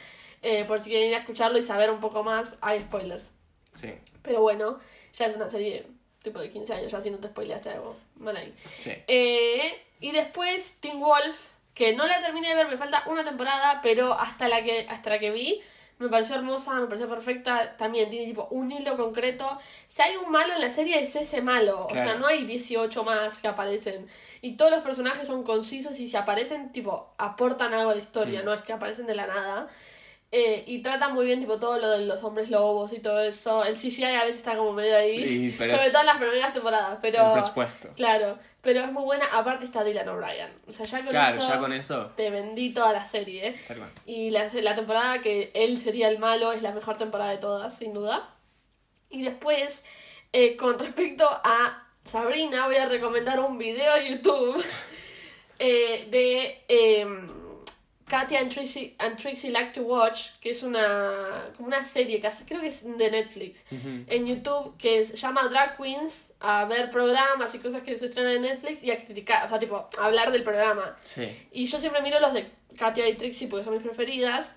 [0.41, 2.55] eh, por si quieren ir a escucharlo y saber un poco más.
[2.63, 3.31] Hay spoilers.
[3.75, 4.79] Sí, Pero bueno,
[5.15, 5.87] ya es una serie
[6.23, 7.97] tipo de 15 años, ya si no te spoileaste algo.
[8.17, 8.55] Mal ahí.
[8.79, 8.93] sí.
[9.09, 13.81] Eh, y después Teen Wolf, que no la terminé de ver, me falta una temporada,
[13.83, 15.61] pero hasta la que, hasta la que vi
[16.03, 17.77] me pareció hermosa, me pareció perfecta.
[17.77, 19.59] También tiene tipo un hilo concreto.
[19.89, 21.87] Si hay un malo en la serie es ese malo.
[21.87, 24.07] O sea, no hay 18 más que aparecen.
[24.41, 28.43] Y todos los personajes son concisos y si aparecen, tipo, aportan algo a la historia,
[28.43, 28.45] Mm.
[28.45, 29.69] no es que aparecen de la nada.
[30.35, 33.63] Eh, y tratan muy bien tipo todo lo de los hombres lobos y todo eso.
[33.65, 35.53] El CGI a veces está como medio ahí.
[35.59, 36.99] Sobre es- todo en las primeras temporadas.
[37.03, 37.89] Pero El presupuesto.
[37.97, 39.27] Claro, pero es muy buena.
[39.27, 40.51] Aparte está Dylan O'Brien.
[40.67, 42.13] O sea, ya con Claro, eso ya con eso.
[42.17, 43.49] te vendí toda la serie.
[43.49, 43.57] ¿eh?
[44.07, 47.77] Y la, la temporada que él sería el malo es la mejor temporada de todas,
[47.77, 48.31] sin duda.
[49.11, 49.85] Y después,
[50.33, 54.65] eh, con respecto a Sabrina, voy a recomendar un video de YouTube
[55.59, 57.29] eh, de em,
[58.09, 62.27] Katia and Trixie, and Trixie Like to Watch, que es una, como una serie, que
[62.27, 66.91] hace- creo que es de Netflix en YouTube que se llama Drag Queens a ver
[66.91, 70.05] programas y cosas que se estrenan en Netflix y a criticar, o sea, tipo, a
[70.05, 70.97] hablar del programa.
[71.05, 71.29] Sí.
[71.53, 72.47] Y yo siempre miro los de
[72.77, 74.53] Katia y Trixie porque son mis preferidas.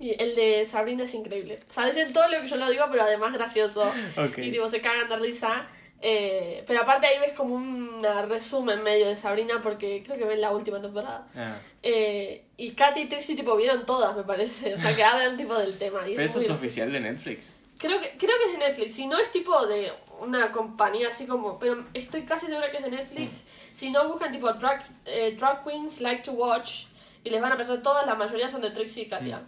[0.00, 1.60] Y el de Sabrina es increíble.
[1.70, 3.84] O sea, dicen todo lo que yo lo digo, pero además gracioso.
[4.48, 5.66] Y tipo, se cagan de risa.
[6.04, 10.40] Eh, pero aparte ahí ves como un resumen medio de Sabrina porque creo que ven
[10.40, 11.24] la última temporada.
[11.36, 11.56] Ah.
[11.80, 14.74] Eh, y Katia y Trixie tipo vieron todas, me parece.
[14.74, 16.00] O sea, que hablan tipo del tema.
[16.08, 17.54] Y Pero eso muy es oficial de Netflix.
[17.78, 18.94] Creo que, creo que es de Netflix.
[18.94, 21.60] Si no es tipo de una compañía así como.
[21.60, 23.34] Pero estoy casi segura que es de Netflix.
[23.76, 26.86] Si no, buscan tipo drag, eh, drag Queens Like to Watch.
[27.22, 28.04] Y les van a aparecer todas.
[28.06, 29.42] La mayoría son de Trixie y Katia.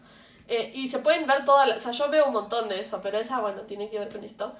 [0.47, 1.77] Eh, y se pueden ver todas.
[1.77, 3.01] O sea, yo veo un montón de eso.
[3.03, 4.55] Pero esa, bueno, tiene que ver con esto.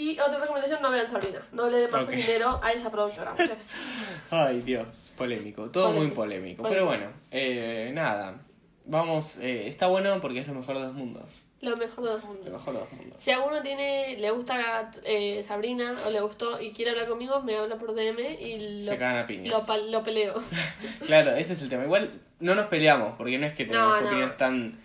[0.00, 1.40] Y otra recomendación: no vean Sabrina.
[1.52, 3.32] No le den más dinero a esa productora.
[3.32, 3.76] Muchas gracias.
[4.30, 5.70] Ay, Dios, polémico.
[5.70, 6.62] Todo muy Polémico.
[6.62, 6.62] polémico.
[6.68, 8.38] Pero bueno, eh, nada.
[8.86, 11.40] Vamos, eh, está bueno porque es lo mejor de dos mundos.
[11.60, 12.52] Lo mejor de los Lo mundos.
[12.52, 13.16] mejor de dos mundos.
[13.18, 17.56] Si alguno tiene, le gusta eh, Sabrina o le gustó y quiere hablar conmigo, me
[17.56, 19.52] habla por DM y lo, Se cagan a piñas.
[19.68, 20.40] lo, lo peleo.
[21.06, 21.82] Claro, ese es el tema.
[21.84, 24.06] Igual no nos peleamos porque no es que tenemos No, no.
[24.06, 24.78] opiniones tan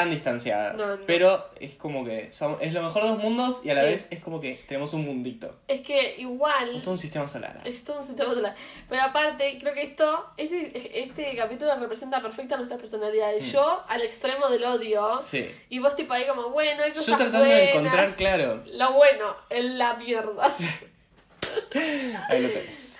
[0.00, 0.76] tan distanciadas.
[0.76, 1.06] No, no.
[1.06, 3.86] Pero es como que son- es lo mejor de dos mundos y a la Sí.
[3.88, 5.58] vez es como que tenemos un mundito.
[5.68, 6.76] Es que igual.
[6.76, 7.60] Es todo un sistema solar.
[7.64, 8.54] Es todo un sistema solar.
[8.88, 13.50] Pero aparte, creo que esto, este, este capítulo representa perfecta nuestras personalidades.
[13.50, 15.16] Yo al extremo del odio.
[15.16, 15.20] Mm.
[15.24, 15.50] Sí.
[15.70, 17.56] Y vos tipo ahí como, bueno, hay cosas Yo tratando buenas.
[17.58, 18.62] de encontrar, claro.
[18.66, 20.46] Lo bueno, en la mierda.
[22.28, 22.96] Ahí lo tenés.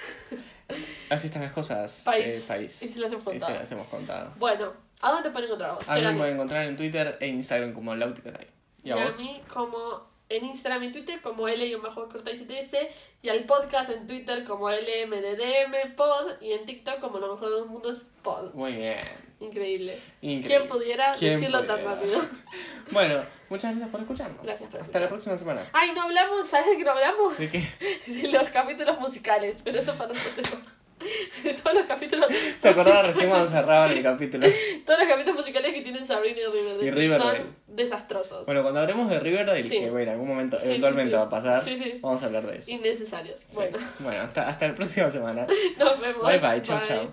[1.08, 2.02] Así están las cosas.
[2.04, 2.26] País.
[2.26, 2.82] eh, país.
[2.82, 3.54] Y se las hemos Y se contado.
[3.54, 4.32] las hemos contado.
[4.38, 5.88] Bueno, ¿a dónde pueden encontrar vos?
[5.88, 8.46] A mí me pueden encontrar en Twitter e Instagram como Lauticatay.
[8.84, 13.90] ¿Y a Y a mí como en Instagram y Twitter como L y al podcast
[13.90, 18.52] en Twitter como LMDDM Pod y en TikTok como lo mejor de los mundos Pod.
[18.54, 18.98] Muy bien.
[19.38, 19.98] Increíble.
[20.22, 20.48] Increíble.
[20.48, 22.20] ¿Quién pudiera ¿Quién decirlo tan rápido?
[22.90, 24.44] Bueno, muchas gracias por escucharnos.
[24.44, 25.68] Gracias por Hasta la próxima semana.
[25.72, 27.36] Ay, no hablamos, ¿sabes de qué no hablamos?
[27.36, 27.68] ¿De qué?
[28.06, 30.62] De los capítulos musicales, pero esto para otro tema.
[31.62, 32.26] Todos los capítulos
[32.56, 34.46] Se acordaba recién cuando cerraban el capítulo.
[34.86, 37.38] Todos los capítulos musicales que tienen Sabrina y Riverdale, Y que Riverdale.
[37.38, 38.46] son desastrosos.
[38.46, 39.78] Bueno, cuando hablemos de Riverdale, Sí.
[39.78, 41.16] que bueno, en algún momento Sí, eventualmente sí, sí.
[41.16, 41.98] va a pasar, Sí, sí.
[42.00, 42.70] vamos a hablar de eso.
[42.70, 43.38] Innecesarios.
[43.40, 43.46] Sí.
[43.56, 45.46] Bueno, Bueno, hasta, hasta la próxima semana.
[45.78, 46.22] nos vemos.
[46.22, 47.12] Bye bye, chao, chao.